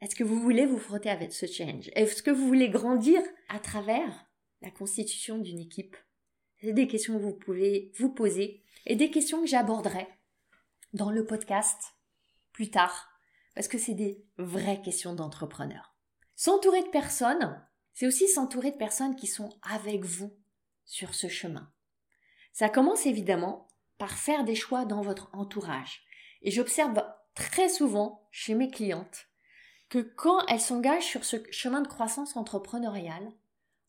Est-ce 0.00 0.14
que 0.14 0.22
vous 0.22 0.38
voulez 0.38 0.64
vous 0.64 0.78
frotter 0.78 1.10
avec 1.10 1.32
ce 1.32 1.46
change 1.46 1.90
Est-ce 1.96 2.22
que 2.22 2.30
vous 2.30 2.46
voulez 2.46 2.68
grandir 2.68 3.20
à 3.48 3.58
travers 3.58 4.28
la 4.62 4.70
constitution 4.70 5.38
d'une 5.38 5.58
équipe? 5.58 5.96
C'est 6.60 6.72
des 6.72 6.86
questions 6.86 7.14
que 7.14 7.22
vous 7.24 7.34
pouvez 7.34 7.90
vous 7.98 8.10
poser 8.10 8.62
et 8.84 8.94
des 8.94 9.10
questions 9.10 9.40
que 9.40 9.48
j'aborderai 9.48 10.06
dans 10.92 11.10
le 11.10 11.26
podcast 11.26 11.96
plus 12.52 12.70
tard 12.70 13.10
parce 13.56 13.66
que 13.66 13.78
c'est 13.78 13.94
des 13.94 14.24
vraies 14.38 14.82
questions 14.82 15.16
d'entrepreneurs. 15.16 15.96
S'entourer 16.36 16.84
de 16.84 16.90
personnes, 16.90 17.60
c'est 17.92 18.06
aussi 18.06 18.28
s'entourer 18.28 18.70
de 18.70 18.76
personnes 18.76 19.16
qui 19.16 19.26
sont 19.26 19.58
avec 19.62 20.04
vous 20.04 20.32
sur 20.84 21.12
ce 21.12 21.26
chemin. 21.26 21.72
Ça 22.56 22.70
commence 22.70 23.04
évidemment 23.04 23.68
par 23.98 24.12
faire 24.12 24.42
des 24.42 24.54
choix 24.54 24.86
dans 24.86 25.02
votre 25.02 25.28
entourage. 25.34 26.06
Et 26.40 26.50
j'observe 26.50 27.04
très 27.34 27.68
souvent 27.68 28.26
chez 28.30 28.54
mes 28.54 28.70
clientes 28.70 29.28
que 29.90 29.98
quand 29.98 30.40
elles 30.46 30.58
s'engagent 30.58 31.04
sur 31.04 31.26
ce 31.26 31.36
chemin 31.50 31.82
de 31.82 31.86
croissance 31.86 32.34
entrepreneuriale, 32.34 33.30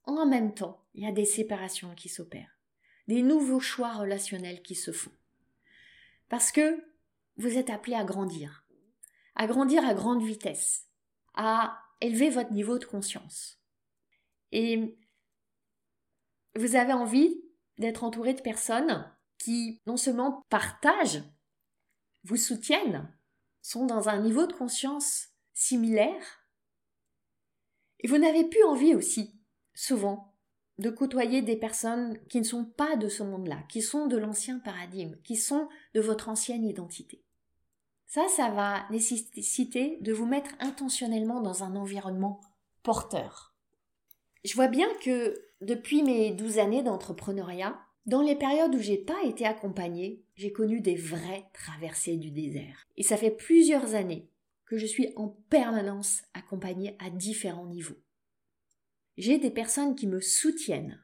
en 0.04 0.26
même 0.26 0.54
temps, 0.54 0.84
il 0.96 1.06
y 1.06 1.08
a 1.08 1.14
des 1.14 1.24
séparations 1.24 1.96
qui 1.96 2.10
s'opèrent, 2.10 2.60
des 3.08 3.22
nouveaux 3.22 3.62
choix 3.62 3.94
relationnels 3.94 4.62
qui 4.62 4.76
se 4.76 4.92
font. 4.92 5.14
Parce 6.28 6.52
que 6.52 6.84
vous 7.38 7.58
êtes 7.58 7.70
appelé 7.70 7.96
à 7.96 8.04
grandir, 8.04 8.66
à 9.36 9.48
grandir 9.48 9.86
à 9.86 9.94
grande 9.94 10.26
vitesse, 10.26 10.90
à 11.36 11.80
élever 12.02 12.30
votre 12.30 12.52
niveau 12.52 12.80
de 12.80 12.86
conscience. 12.86 13.62
Et 14.52 14.98
vous 16.58 16.76
avez 16.76 16.92
envie 16.92 17.47
d'être 17.78 18.04
entouré 18.04 18.34
de 18.34 18.42
personnes 18.42 19.10
qui 19.38 19.82
non 19.86 19.98
seulement 19.98 20.44
partagent, 20.50 21.24
vous 22.24 22.38
soutiennent, 22.38 23.12
sont 23.62 23.86
dans 23.86 24.10
un 24.10 24.20
niveau 24.20 24.48
de 24.48 24.54
conscience 24.54 25.28
similaires. 25.54 26.46
Et 28.00 28.08
vous 28.08 28.18
n'avez 28.18 28.44
plus 28.46 28.64
envie 28.64 28.96
aussi, 28.96 29.40
souvent, 29.74 30.36
de 30.78 30.90
côtoyer 30.90 31.42
des 31.42 31.56
personnes 31.56 32.20
qui 32.28 32.40
ne 32.40 32.46
sont 32.46 32.66
pas 32.66 32.96
de 32.96 33.10
ce 33.10 33.24
monde-là, 33.24 33.64
qui 33.70 33.82
sont 33.82 34.08
de 34.08 34.18
l'ancien 34.18 34.60
paradigme, 34.60 35.18
qui 35.24 35.36
sont 35.36 35.68
de 35.94 36.02
votre 36.02 36.30
ancienne 36.30 36.66
identité. 36.66 37.24
Ça, 38.06 38.28
ça 38.30 38.50
va 38.50 38.88
nécessiter 38.90 39.98
de 40.02 40.14
vous 40.14 40.26
mettre 40.26 40.52
intentionnellement 40.60 41.42
dans 41.42 41.64
un 41.64 41.76
environnement 41.76 42.40
porteur. 42.84 43.54
Je 44.46 44.54
vois 44.54 44.70
bien 44.70 44.88
que 45.02 45.47
depuis 45.62 46.04
mes 46.04 46.32
douze 46.32 46.60
années 46.60 46.84
d'entrepreneuriat, 46.84 47.80
dans 48.06 48.22
les 48.22 48.36
périodes 48.36 48.74
où 48.74 48.80
j'ai 48.80 48.98
pas 48.98 49.22
été 49.26 49.46
accompagnée, 49.46 50.24
j'ai 50.36 50.52
connu 50.52 50.80
des 50.80 50.96
vraies 50.96 51.46
traversées 51.54 52.18
du 52.18 52.32
désert. 52.32 52.88
Et 52.96 53.04
ça 53.04 53.18
fait 53.18 53.32
plusieurs 53.32 53.96
années 53.96 54.30
que 54.66 54.78
je 54.78 54.86
suis 54.86 55.12
en 55.16 55.30
permanence 55.50 56.22
accompagnée 56.34 56.96
à 57.00 57.10
différents 57.10 57.66
niveaux. 57.66 58.02
J'ai 59.18 59.40
des 59.40 59.50
personnes 59.50 59.96
qui 59.96 60.08
me 60.08 60.22
soutiennent, 60.22 61.04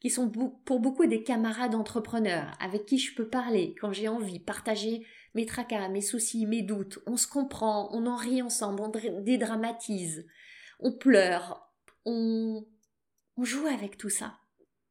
qui 0.00 0.10
sont 0.10 0.30
pour 0.64 0.80
beaucoup 0.80 1.06
des 1.06 1.22
camarades 1.22 1.74
entrepreneurs 1.74 2.56
avec 2.60 2.86
qui 2.86 2.98
je 2.98 3.14
peux 3.14 3.28
parler 3.28 3.74
quand 3.80 3.92
j'ai 3.92 4.08
envie, 4.08 4.40
partager 4.40 5.06
mes 5.34 5.46
tracas, 5.46 5.88
mes 5.88 6.00
soucis, 6.00 6.44
mes 6.46 6.62
doutes. 6.62 6.98
On 7.06 7.16
se 7.16 7.28
comprend, 7.28 7.88
on 7.92 8.06
en 8.06 8.16
rit 8.16 8.42
ensemble, 8.42 8.82
on 8.82 9.20
dédramatise, 9.20 10.26
on 10.80 10.92
pleure, 10.92 11.72
on, 12.04 12.66
on 13.42 13.44
joue 13.44 13.66
avec 13.66 13.98
tout 13.98 14.08
ça. 14.08 14.38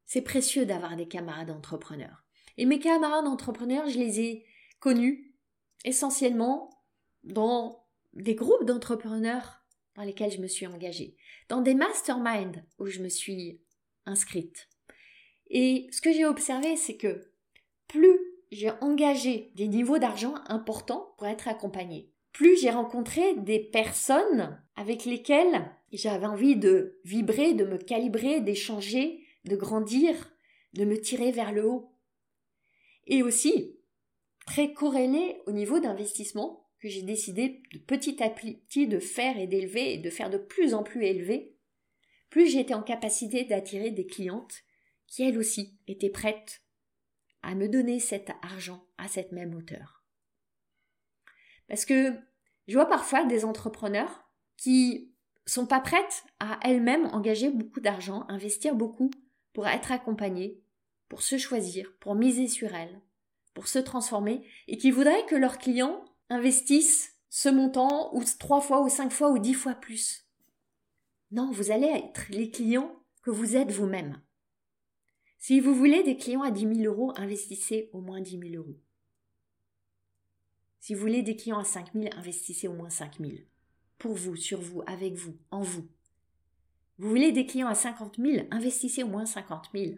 C'est 0.04 0.20
précieux 0.20 0.66
d'avoir 0.66 0.94
des 0.94 1.08
camarades 1.08 1.50
entrepreneurs. 1.50 2.22
Et 2.58 2.66
mes 2.66 2.78
camarades 2.78 3.26
entrepreneurs, 3.26 3.88
je 3.88 3.98
les 3.98 4.20
ai 4.20 4.46
connus 4.78 5.34
essentiellement 5.86 6.68
dans 7.24 7.86
des 8.12 8.34
groupes 8.34 8.66
d'entrepreneurs 8.66 9.64
dans 9.94 10.02
lesquels 10.02 10.30
je 10.30 10.40
me 10.42 10.48
suis 10.48 10.66
engagée, 10.66 11.16
dans 11.48 11.62
des 11.62 11.72
masterminds 11.72 12.62
où 12.78 12.88
je 12.88 13.00
me 13.00 13.08
suis 13.08 13.62
inscrite. 14.04 14.68
Et 15.48 15.88
ce 15.90 16.02
que 16.02 16.12
j'ai 16.12 16.26
observé, 16.26 16.76
c'est 16.76 16.98
que 16.98 17.32
plus 17.88 18.18
j'ai 18.50 18.70
engagé 18.82 19.50
des 19.54 19.66
niveaux 19.66 19.98
d'argent 19.98 20.34
importants 20.48 21.14
pour 21.16 21.26
être 21.26 21.48
accompagnée, 21.48 22.12
plus 22.32 22.60
j'ai 22.60 22.70
rencontré 22.70 23.34
des 23.36 23.60
personnes 23.60 24.60
avec 24.74 25.04
lesquelles 25.04 25.70
j'avais 25.92 26.26
envie 26.26 26.56
de 26.56 27.00
vibrer, 27.04 27.54
de 27.54 27.64
me 27.64 27.78
calibrer, 27.78 28.40
d'échanger, 28.40 29.24
de 29.44 29.56
grandir, 29.56 30.32
de 30.72 30.84
me 30.84 30.98
tirer 30.98 31.30
vers 31.30 31.52
le 31.52 31.66
haut. 31.66 31.92
Et 33.06 33.22
aussi, 33.22 33.76
très 34.46 34.72
corrélé 34.72 35.42
au 35.46 35.52
niveau 35.52 35.80
d'investissement, 35.80 36.70
que 36.80 36.88
j'ai 36.88 37.02
décidé 37.02 37.62
de 37.72 37.78
petit 37.78 38.20
à 38.22 38.28
petit 38.28 38.88
de 38.88 38.98
faire 38.98 39.38
et 39.38 39.46
d'élever 39.46 39.94
et 39.94 39.98
de 39.98 40.10
faire 40.10 40.30
de 40.30 40.38
plus 40.38 40.74
en 40.74 40.82
plus 40.82 41.04
élevé, 41.04 41.56
plus 42.28 42.48
j'étais 42.48 42.74
en 42.74 42.82
capacité 42.82 43.44
d'attirer 43.44 43.92
des 43.92 44.06
clientes 44.06 44.54
qui 45.06 45.22
elles 45.22 45.38
aussi 45.38 45.78
étaient 45.86 46.10
prêtes 46.10 46.62
à 47.42 47.54
me 47.54 47.68
donner 47.68 48.00
cet 48.00 48.30
argent 48.42 48.84
à 48.98 49.06
cette 49.06 49.32
même 49.32 49.54
hauteur. 49.54 50.01
Parce 51.72 51.86
que 51.86 52.12
je 52.68 52.74
vois 52.74 52.84
parfois 52.84 53.24
des 53.24 53.46
entrepreneurs 53.46 54.28
qui 54.58 55.10
sont 55.46 55.64
pas 55.64 55.80
prêtes 55.80 56.22
à 56.38 56.60
elles-mêmes 56.60 57.06
engager 57.14 57.48
beaucoup 57.48 57.80
d'argent, 57.80 58.26
investir 58.28 58.74
beaucoup 58.74 59.10
pour 59.54 59.66
être 59.66 59.90
accompagnées, 59.90 60.60
pour 61.08 61.22
se 61.22 61.38
choisir, 61.38 61.90
pour 61.98 62.14
miser 62.14 62.46
sur 62.46 62.74
elles, 62.74 63.00
pour 63.54 63.68
se 63.68 63.78
transformer, 63.78 64.46
et 64.68 64.76
qui 64.76 64.90
voudraient 64.90 65.24
que 65.24 65.34
leurs 65.34 65.56
clients 65.56 66.04
investissent 66.28 67.16
ce 67.30 67.48
montant 67.48 68.14
ou 68.14 68.22
trois 68.38 68.60
fois 68.60 68.82
ou 68.82 68.90
cinq 68.90 69.10
fois 69.10 69.30
ou 69.30 69.38
dix 69.38 69.54
fois 69.54 69.74
plus. 69.74 70.26
Non, 71.30 71.50
vous 71.52 71.70
allez 71.70 71.86
être 71.86 72.26
les 72.28 72.50
clients 72.50 72.94
que 73.22 73.30
vous 73.30 73.56
êtes 73.56 73.72
vous-même. 73.72 74.20
Si 75.38 75.58
vous 75.58 75.74
voulez 75.74 76.02
des 76.02 76.18
clients 76.18 76.42
à 76.42 76.50
10 76.50 76.82
000 76.82 76.94
euros, 76.94 77.14
investissez 77.16 77.88
au 77.94 78.02
moins 78.02 78.20
10 78.20 78.38
000 78.50 78.62
euros. 78.62 78.78
Si 80.82 80.94
vous 80.94 81.00
voulez 81.00 81.22
des 81.22 81.36
clients 81.36 81.60
à 81.60 81.64
5 81.64 81.92
000, 81.94 82.06
investissez 82.16 82.66
au 82.66 82.72
moins 82.72 82.90
5 82.90 83.20
000. 83.20 83.34
Pour 83.98 84.14
vous, 84.14 84.34
sur 84.34 84.60
vous, 84.60 84.82
avec 84.88 85.14
vous, 85.14 85.36
en 85.52 85.60
vous. 85.60 85.86
Vous 86.98 87.08
voulez 87.08 87.30
des 87.30 87.46
clients 87.46 87.68
à 87.68 87.76
50 87.76 88.16
000, 88.16 88.48
investissez 88.50 89.04
au 89.04 89.06
moins 89.06 89.24
50 89.24 89.68
000. 89.72 89.94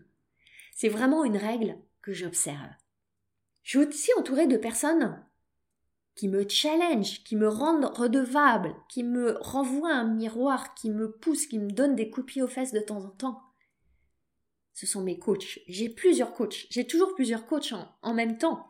C'est 0.74 0.91
vraiment 0.91 1.24
une 1.24 1.39
règle 1.39 1.78
que 2.03 2.12
j'observe. 2.12 2.68
Je 3.62 3.78
suis 3.78 3.89
aussi 3.89 4.11
entourée 4.18 4.47
de 4.47 4.59
personnes 4.59 5.24
qui 6.16 6.28
me 6.28 6.47
challenge, 6.47 7.24
qui 7.24 7.37
me 7.37 7.49
rendent 7.49 7.87
redevable, 7.87 8.76
qui 8.91 9.05
me 9.05 9.39
renvoie 9.41 9.91
un 9.91 10.05
miroir, 10.05 10.74
qui 10.74 10.91
me 10.91 11.12
pousse, 11.12 11.47
qui 11.47 11.59
me 11.59 11.70
donne 11.70 11.97
des 11.97 12.11
coups 12.11 12.37
de 12.37 12.43
aux 12.43 12.47
fesses 12.47 12.74
de 12.74 12.80
temps 12.80 13.03
en 13.03 13.11
temps. 13.11 13.41
Ce 14.74 14.87
sont 14.87 15.03
mes 15.03 15.18
coachs. 15.18 15.61
J'ai 15.66 15.89
plusieurs 15.89 16.35
coachs. 16.35 16.66
J'ai 16.68 16.87
toujours 16.87 17.14
plusieurs 17.14 17.47
coachs 17.47 17.72
en, 18.03 18.12
même 18.12 18.37
temps. 18.37 18.68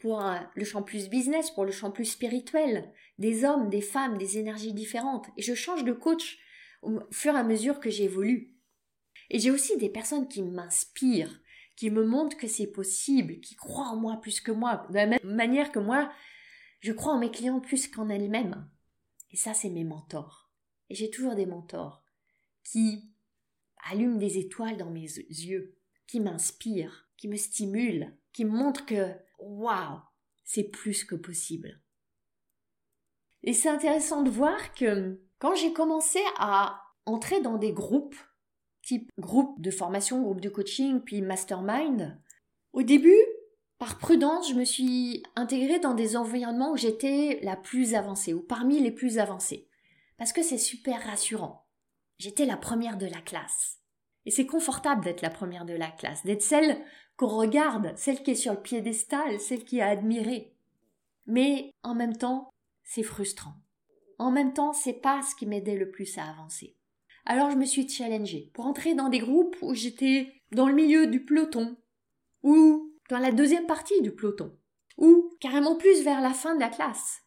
Pour 0.00 0.24
le 0.54 0.64
champ 0.64 0.82
plus 0.82 1.08
business, 1.08 1.50
pour 1.50 1.64
le 1.64 1.72
champ 1.72 1.90
plus 1.90 2.06
spirituel. 2.06 2.92
Des 3.18 3.44
hommes, 3.44 3.68
des 3.68 3.82
femmes, 3.82 4.18
des 4.18 4.38
énergies 4.38 4.72
différentes. 4.72 5.26
Et 5.36 5.42
je 5.42 5.54
change 5.54 5.84
de 5.84 5.92
coach 5.92 6.38
au 6.82 7.00
fur 7.10 7.34
et 7.34 7.38
à 7.38 7.42
mesure 7.42 7.80
que 7.80 7.90
j'évolue. 7.90 8.54
Et 9.28 9.38
j'ai 9.38 9.50
aussi 9.50 9.76
des 9.76 9.90
personnes 9.90 10.28
qui 10.28 10.42
m'inspirent, 10.42 11.40
qui 11.76 11.90
me 11.90 12.04
montrent 12.04 12.36
que 12.36 12.48
c'est 12.48 12.66
possible, 12.66 13.40
qui 13.40 13.54
croient 13.54 13.88
en 13.88 13.96
moi 13.96 14.20
plus 14.20 14.40
que 14.40 14.52
moi, 14.52 14.86
de 14.90 14.94
la 14.94 15.06
même 15.06 15.20
manière 15.24 15.70
que 15.70 15.78
moi, 15.78 16.10
je 16.80 16.92
crois 16.92 17.12
en 17.12 17.18
mes 17.18 17.30
clients 17.30 17.60
plus 17.60 17.88
qu'en 17.88 18.08
elles-mêmes. 18.08 18.68
Et 19.30 19.36
ça, 19.36 19.54
c'est 19.54 19.70
mes 19.70 19.84
mentors. 19.84 20.50
Et 20.88 20.94
j'ai 20.94 21.10
toujours 21.10 21.34
des 21.34 21.46
mentors 21.46 22.02
qui 22.64 23.10
allument 23.88 24.18
des 24.18 24.38
étoiles 24.38 24.76
dans 24.76 24.90
mes 24.90 25.02
yeux, 25.02 25.76
qui 26.06 26.20
m'inspirent, 26.20 27.08
qui 27.16 27.28
me 27.28 27.36
stimulent, 27.36 28.14
qui 28.32 28.44
me 28.44 28.50
montrent 28.50 28.84
que, 28.84 29.14
waouh, 29.40 30.00
c'est 30.44 30.64
plus 30.64 31.04
que 31.04 31.14
possible. 31.14 31.80
Et 33.42 33.52
c'est 33.52 33.68
intéressant 33.68 34.22
de 34.22 34.30
voir 34.30 34.74
que 34.74 35.20
quand 35.38 35.54
j'ai 35.54 35.72
commencé 35.72 36.20
à 36.38 36.82
entrer 37.06 37.40
dans 37.40 37.56
des 37.56 37.72
groupes, 37.72 38.16
type 38.82 39.10
groupe 39.18 39.60
de 39.60 39.70
formation, 39.70 40.22
groupe 40.22 40.40
de 40.40 40.48
coaching, 40.48 41.00
puis 41.00 41.22
mastermind, 41.22 42.20
au 42.72 42.82
début, 42.82 43.24
par 43.78 43.98
prudence, 43.98 44.50
je 44.50 44.54
me 44.54 44.64
suis 44.64 45.22
intégrée 45.36 45.78
dans 45.78 45.94
des 45.94 46.16
environnements 46.16 46.72
où 46.72 46.76
j'étais 46.76 47.40
la 47.42 47.56
plus 47.56 47.94
avancée, 47.94 48.34
ou 48.34 48.40
parmi 48.40 48.78
les 48.78 48.92
plus 48.92 49.18
avancés. 49.18 49.68
Parce 50.18 50.34
que 50.34 50.42
c'est 50.42 50.58
super 50.58 51.02
rassurant. 51.02 51.66
J'étais 52.18 52.44
la 52.44 52.58
première 52.58 52.98
de 52.98 53.06
la 53.06 53.22
classe. 53.22 53.78
Et 54.26 54.30
c'est 54.30 54.44
confortable 54.44 55.02
d'être 55.02 55.22
la 55.22 55.30
première 55.30 55.64
de 55.64 55.72
la 55.72 55.90
classe, 55.90 56.22
d'être 56.24 56.42
celle 56.42 56.84
qu'on 57.20 57.28
regarde, 57.28 57.92
celle 57.96 58.22
qui 58.22 58.30
est 58.30 58.34
sur 58.34 58.54
le 58.54 58.62
piédestal, 58.62 59.38
celle 59.40 59.62
qui 59.62 59.76
est 59.76 59.82
admirée. 59.82 60.54
Mais 61.26 61.70
en 61.82 61.94
même 61.94 62.16
temps, 62.16 62.48
c'est 62.82 63.02
frustrant. 63.02 63.52
En 64.18 64.30
même 64.30 64.54
temps, 64.54 64.72
c'est 64.72 65.02
pas 65.02 65.20
ce 65.20 65.34
qui 65.34 65.44
m'aidait 65.44 65.76
le 65.76 65.90
plus 65.90 66.16
à 66.16 66.24
avancer. 66.24 66.78
Alors 67.26 67.50
je 67.50 67.56
me 67.56 67.66
suis 67.66 67.86
challengée 67.86 68.50
pour 68.54 68.64
entrer 68.64 68.94
dans 68.94 69.10
des 69.10 69.18
groupes 69.18 69.54
où 69.60 69.74
j'étais 69.74 70.32
dans 70.52 70.66
le 70.66 70.72
milieu 70.72 71.08
du 71.08 71.22
peloton, 71.22 71.76
ou 72.42 72.90
dans 73.10 73.18
la 73.18 73.32
deuxième 73.32 73.66
partie 73.66 74.00
du 74.00 74.12
peloton, 74.12 74.56
ou 74.96 75.30
carrément 75.40 75.76
plus 75.76 76.02
vers 76.02 76.22
la 76.22 76.32
fin 76.32 76.54
de 76.54 76.60
la 76.60 76.70
classe. 76.70 77.20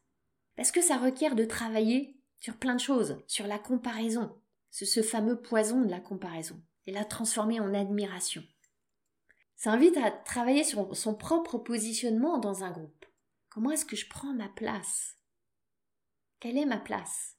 Parce 0.55 0.71
que 0.71 0.81
ça 0.81 0.97
requiert 0.97 1.35
de 1.35 1.45
travailler 1.45 2.17
sur 2.39 2.57
plein 2.57 2.73
de 2.73 2.79
choses, 2.79 3.21
sur 3.27 3.45
la 3.45 3.59
comparaison, 3.59 4.35
c'est 4.71 4.85
ce 4.85 5.03
fameux 5.03 5.39
poison 5.39 5.81
de 5.81 5.91
la 5.91 5.99
comparaison, 5.99 6.59
et 6.87 6.91
la 6.91 7.05
transformer 7.05 7.59
en 7.59 7.75
admiration. 7.75 8.41
Ça 9.55 9.71
invite 9.71 9.97
à 9.97 10.11
travailler 10.11 10.63
sur 10.63 10.95
son 10.95 11.15
propre 11.15 11.57
positionnement 11.57 12.37
dans 12.37 12.63
un 12.63 12.71
groupe. 12.71 13.05
Comment 13.49 13.71
est-ce 13.71 13.85
que 13.85 13.95
je 13.95 14.09
prends 14.09 14.33
ma 14.33 14.49
place? 14.49 15.17
Quelle 16.39 16.57
est 16.57 16.65
ma 16.65 16.79
place? 16.79 17.37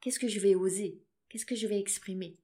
Qu'est-ce 0.00 0.18
que 0.18 0.28
je 0.28 0.40
vais 0.40 0.54
oser? 0.54 1.02
Qu'est-ce 1.28 1.46
que 1.46 1.54
je 1.54 1.66
vais 1.66 1.78
exprimer? 1.78 2.38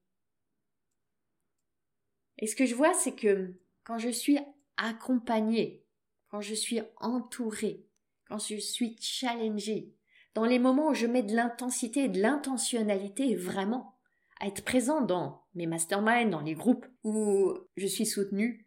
Et 2.38 2.47
ce 2.47 2.57
que 2.57 2.66
je 2.66 2.74
vois, 2.74 2.94
c'est 2.94 3.14
que 3.14 3.55
quand 3.84 3.99
je 3.99 4.11
suis 4.11 4.38
accompagnée, 4.76 5.84
quand 6.28 6.40
je 6.40 6.55
suis 6.55 6.80
entourée, 6.99 7.86
quand 8.28 8.38
je 8.38 8.57
suis 8.57 8.97
challengée, 9.01 9.94
dans 10.34 10.44
les 10.44 10.59
moments 10.59 10.90
où 10.90 10.94
je 10.94 11.07
mets 11.07 11.22
de 11.22 11.34
l'intensité 11.34 12.05
et 12.05 12.09
de 12.09 12.20
l'intentionnalité 12.20 13.34
vraiment 13.34 13.99
à 14.38 14.47
être 14.49 14.64
présent 14.64 15.01
dans 15.01 15.45
mes 15.57 15.66
masterminds, 15.66 16.30
dans 16.30 16.40
les 16.40 16.54
groupes 16.54 16.86
où 17.02 17.52
je 17.76 17.86
suis 17.86 18.07
soutenue, 18.07 18.66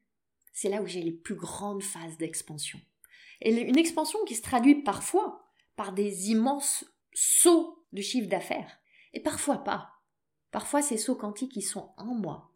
c'est 0.54 0.70
là 0.70 0.82
où 0.82 0.88
j'ai 0.88 1.02
les 1.02 1.14
plus 1.14 1.36
grandes 1.36 1.84
phases 1.84 2.18
d'expansion. 2.18 2.80
Et 3.42 3.54
une 3.54 3.78
expansion 3.78 4.20
qui 4.26 4.36
se 4.36 4.42
traduit 4.42 4.84
parfois 4.84 5.46
par 5.76 5.94
des 5.94 6.32
immenses 6.32 6.84
sauts 7.14 7.86
de 7.94 8.02
chiffre 8.02 8.28
d'affaires, 8.28 8.80
et 9.14 9.22
parfois 9.22 9.64
pas. 9.64 9.92
Parfois 10.52 10.82
ces 10.82 10.98
sauts 10.98 11.16
quantiques 11.16 11.54
qui 11.54 11.62
sont 11.62 11.94
en 11.98 12.16
moi, 12.16 12.54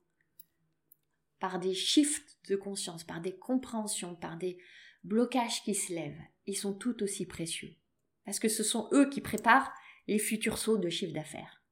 par 1.39 1.59
des 1.59 1.73
shifts 1.73 2.37
de 2.49 2.55
conscience, 2.55 3.03
par 3.03 3.21
des 3.21 3.35
compréhensions, 3.35 4.15
par 4.15 4.37
des 4.37 4.57
blocages 5.03 5.63
qui 5.63 5.75
se 5.75 5.93
lèvent, 5.93 6.21
ils 6.45 6.57
sont 6.57 6.73
tout 6.73 7.03
aussi 7.03 7.25
précieux. 7.25 7.75
Parce 8.25 8.39
que 8.39 8.49
ce 8.49 8.63
sont 8.63 8.89
eux 8.93 9.09
qui 9.09 9.21
préparent 9.21 9.73
les 10.07 10.19
futurs 10.19 10.57
sauts 10.57 10.77
de 10.77 10.89
chiffre 10.89 11.13
d'affaires. 11.13 11.62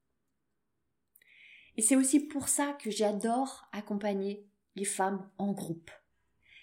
Et 1.76 1.82
c'est 1.82 1.96
aussi 1.96 2.20
pour 2.20 2.48
ça 2.48 2.76
que 2.82 2.90
j'adore 2.90 3.68
accompagner 3.72 4.46
les 4.76 4.84
femmes 4.84 5.28
en 5.38 5.52
groupe. 5.52 5.90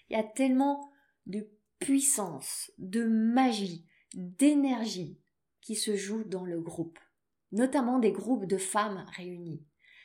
Il 0.08 0.16
y 0.16 0.20
a 0.20 0.24
tellement 0.24 0.92
de 1.26 1.48
puissance, 1.78 2.70
de 2.78 3.04
magie, 3.04 3.86
d'énergie 4.14 5.18
qui 5.60 5.74
se 5.74 5.96
joue 5.96 6.24
dans 6.24 6.44
le 6.44 6.60
groupe, 6.60 6.98
notamment 7.52 7.98
des 7.98 8.12
groupes 8.12 8.46
de 8.46 8.56
femmes 8.56 9.04
réunies. 9.16 9.64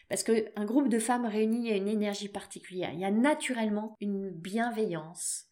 Parce 0.10 0.24
qu'un 0.24 0.66
groupe 0.66 0.90
de 0.90 1.00
femmes 1.00 1.26
réunies 1.26 1.72
a 1.72 1.76
une 1.76 1.88
énergie 1.88 2.30
particulière. 2.30 2.92
Il 2.94 3.00
y 3.00 3.06
a 3.06 3.12
naturellement 3.12 3.96
une 4.00 4.30
bienveillance, 4.30 5.48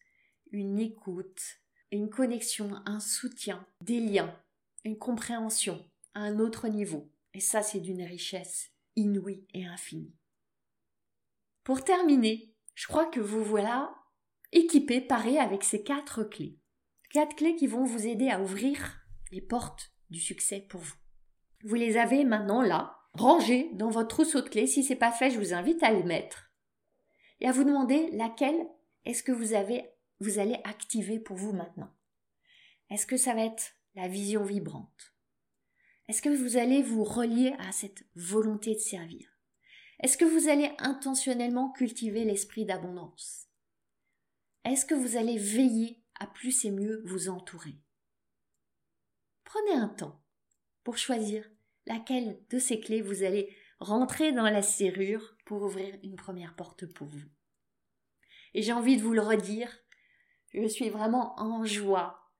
une 0.52 0.78
écoute, 0.78 1.42
une 1.90 2.08
connexion, 2.08 2.70
un 2.86 3.00
soutien, 3.00 3.66
des 3.80 4.00
liens, 4.00 4.36
une 4.84 4.98
compréhension 4.98 5.84
à 6.14 6.20
un 6.20 6.38
autre 6.38 6.68
niveau. 6.68 7.10
Et 7.34 7.40
ça, 7.40 7.62
c'est 7.62 7.80
d'une 7.80 8.02
richesse 8.02 8.73
inouïe 8.96 9.46
et 9.54 9.64
infinie. 9.66 10.14
Pour 11.62 11.84
terminer, 11.84 12.54
je 12.74 12.86
crois 12.86 13.06
que 13.06 13.20
vous 13.20 13.42
voilà 13.42 13.94
équipés, 14.52 15.00
parés 15.00 15.38
avec 15.38 15.64
ces 15.64 15.82
quatre 15.82 16.24
clés. 16.24 16.58
Quatre 17.10 17.36
clés 17.36 17.56
qui 17.56 17.66
vont 17.66 17.84
vous 17.84 18.06
aider 18.06 18.28
à 18.28 18.40
ouvrir 18.40 19.00
les 19.30 19.40
portes 19.40 19.92
du 20.10 20.20
succès 20.20 20.60
pour 20.60 20.80
vous. 20.80 20.94
Vous 21.64 21.74
les 21.74 21.96
avez 21.96 22.24
maintenant 22.24 22.62
là, 22.62 22.98
rangez 23.14 23.70
dans 23.74 23.90
votre 23.90 24.08
trousseau 24.08 24.42
de 24.42 24.48
clés. 24.48 24.66
Si 24.66 24.84
c'est 24.84 24.96
pas 24.96 25.12
fait, 25.12 25.30
je 25.30 25.38
vous 25.38 25.54
invite 25.54 25.82
à 25.82 25.92
les 25.92 26.02
mettre 26.02 26.52
et 27.40 27.48
à 27.48 27.52
vous 27.52 27.64
demander 27.64 28.10
laquelle 28.12 28.66
est-ce 29.04 29.22
que 29.22 29.32
vous 29.32 29.54
avez, 29.54 29.90
vous 30.20 30.38
allez 30.38 30.58
activer 30.64 31.18
pour 31.18 31.36
vous 31.36 31.52
maintenant. 31.52 31.90
Est-ce 32.90 33.06
que 33.06 33.16
ça 33.16 33.34
va 33.34 33.44
être 33.44 33.72
la 33.94 34.08
vision 34.08 34.44
vibrante? 34.44 35.13
Est-ce 36.06 36.20
que 36.20 36.28
vous 36.28 36.58
allez 36.58 36.82
vous 36.82 37.02
relier 37.02 37.54
à 37.58 37.72
cette 37.72 38.04
volonté 38.14 38.74
de 38.74 38.80
servir? 38.80 39.26
Est-ce 40.00 40.18
que 40.18 40.26
vous 40.26 40.48
allez 40.48 40.70
intentionnellement 40.78 41.72
cultiver 41.72 42.24
l'esprit 42.24 42.66
d'abondance? 42.66 43.48
Est-ce 44.64 44.84
que 44.84 44.94
vous 44.94 45.16
allez 45.16 45.38
veiller 45.38 46.04
à 46.20 46.26
plus 46.26 46.66
et 46.66 46.70
mieux 46.70 47.02
vous 47.06 47.30
entourer? 47.30 47.80
Prenez 49.44 49.72
un 49.72 49.88
temps 49.88 50.22
pour 50.82 50.98
choisir 50.98 51.48
laquelle 51.86 52.38
de 52.50 52.58
ces 52.58 52.80
clés 52.80 53.00
vous 53.00 53.22
allez 53.22 53.56
rentrer 53.78 54.32
dans 54.32 54.50
la 54.50 54.62
serrure 54.62 55.36
pour 55.46 55.62
ouvrir 55.62 55.98
une 56.02 56.16
première 56.16 56.54
porte 56.54 56.84
pour 56.86 57.06
vous. 57.06 57.28
Et 58.52 58.60
j'ai 58.60 58.72
envie 58.72 58.98
de 58.98 59.02
vous 59.02 59.14
le 59.14 59.22
redire, 59.22 59.70
je 60.52 60.66
suis 60.68 60.90
vraiment 60.90 61.38
en 61.40 61.64
joie 61.64 62.30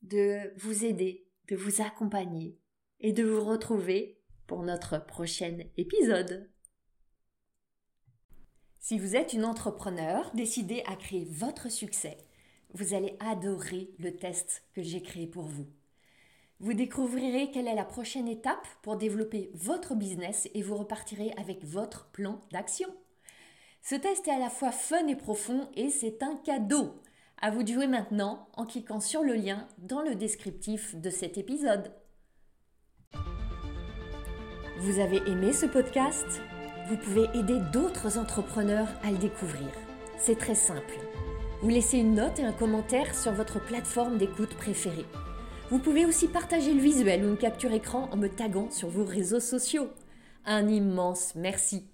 de 0.00 0.52
vous 0.56 0.84
aider, 0.86 1.28
de 1.48 1.56
vous 1.56 1.82
accompagner 1.82 2.58
et 3.04 3.12
de 3.12 3.22
vous 3.22 3.44
retrouver 3.44 4.18
pour 4.46 4.62
notre 4.62 4.96
prochain 5.04 5.58
épisode. 5.76 6.48
Si 8.80 8.98
vous 8.98 9.14
êtes 9.14 9.34
une 9.34 9.44
entrepreneur 9.44 10.30
décidée 10.32 10.82
à 10.86 10.96
créer 10.96 11.26
votre 11.30 11.70
succès, 11.70 12.16
vous 12.72 12.94
allez 12.94 13.18
adorer 13.20 13.90
le 13.98 14.16
test 14.16 14.64
que 14.72 14.82
j'ai 14.82 15.02
créé 15.02 15.26
pour 15.26 15.42
vous. 15.42 15.66
Vous 16.60 16.72
découvrirez 16.72 17.50
quelle 17.50 17.68
est 17.68 17.74
la 17.74 17.84
prochaine 17.84 18.26
étape 18.26 18.66
pour 18.80 18.96
développer 18.96 19.50
votre 19.52 19.94
business 19.94 20.48
et 20.54 20.62
vous 20.62 20.76
repartirez 20.76 21.30
avec 21.36 21.62
votre 21.62 22.10
plan 22.10 22.40
d'action. 22.52 22.88
Ce 23.82 23.96
test 23.96 24.26
est 24.28 24.32
à 24.32 24.38
la 24.38 24.48
fois 24.48 24.72
fun 24.72 25.06
et 25.08 25.16
profond 25.16 25.68
et 25.74 25.90
c'est 25.90 26.22
un 26.22 26.36
cadeau. 26.36 27.02
À 27.42 27.50
vous 27.50 27.64
de 27.64 27.72
jouer 27.74 27.86
maintenant 27.86 28.48
en 28.54 28.64
cliquant 28.64 29.00
sur 29.00 29.22
le 29.22 29.34
lien 29.34 29.68
dans 29.76 30.00
le 30.00 30.14
descriptif 30.14 30.96
de 30.96 31.10
cet 31.10 31.36
épisode. 31.36 31.92
Vous 34.78 34.98
avez 34.98 35.18
aimé 35.28 35.52
ce 35.52 35.66
podcast? 35.66 36.42
Vous 36.88 36.96
pouvez 36.96 37.28
aider 37.32 37.60
d'autres 37.72 38.18
entrepreneurs 38.18 38.88
à 39.04 39.12
le 39.12 39.18
découvrir. 39.18 39.68
C'est 40.18 40.36
très 40.36 40.56
simple. 40.56 40.98
Vous 41.62 41.68
laissez 41.68 41.98
une 41.98 42.16
note 42.16 42.40
et 42.40 42.44
un 42.44 42.52
commentaire 42.52 43.14
sur 43.14 43.30
votre 43.30 43.64
plateforme 43.64 44.18
d'écoute 44.18 44.54
préférée. 44.56 45.06
Vous 45.70 45.78
pouvez 45.78 46.04
aussi 46.04 46.26
partager 46.26 46.74
le 46.74 46.80
visuel 46.80 47.24
ou 47.24 47.28
une 47.28 47.36
capture 47.36 47.72
écran 47.72 48.08
en 48.10 48.16
me 48.16 48.28
taguant 48.28 48.68
sur 48.70 48.88
vos 48.88 49.04
réseaux 49.04 49.40
sociaux. 49.40 49.88
Un 50.44 50.66
immense 50.68 51.34
merci 51.36 51.84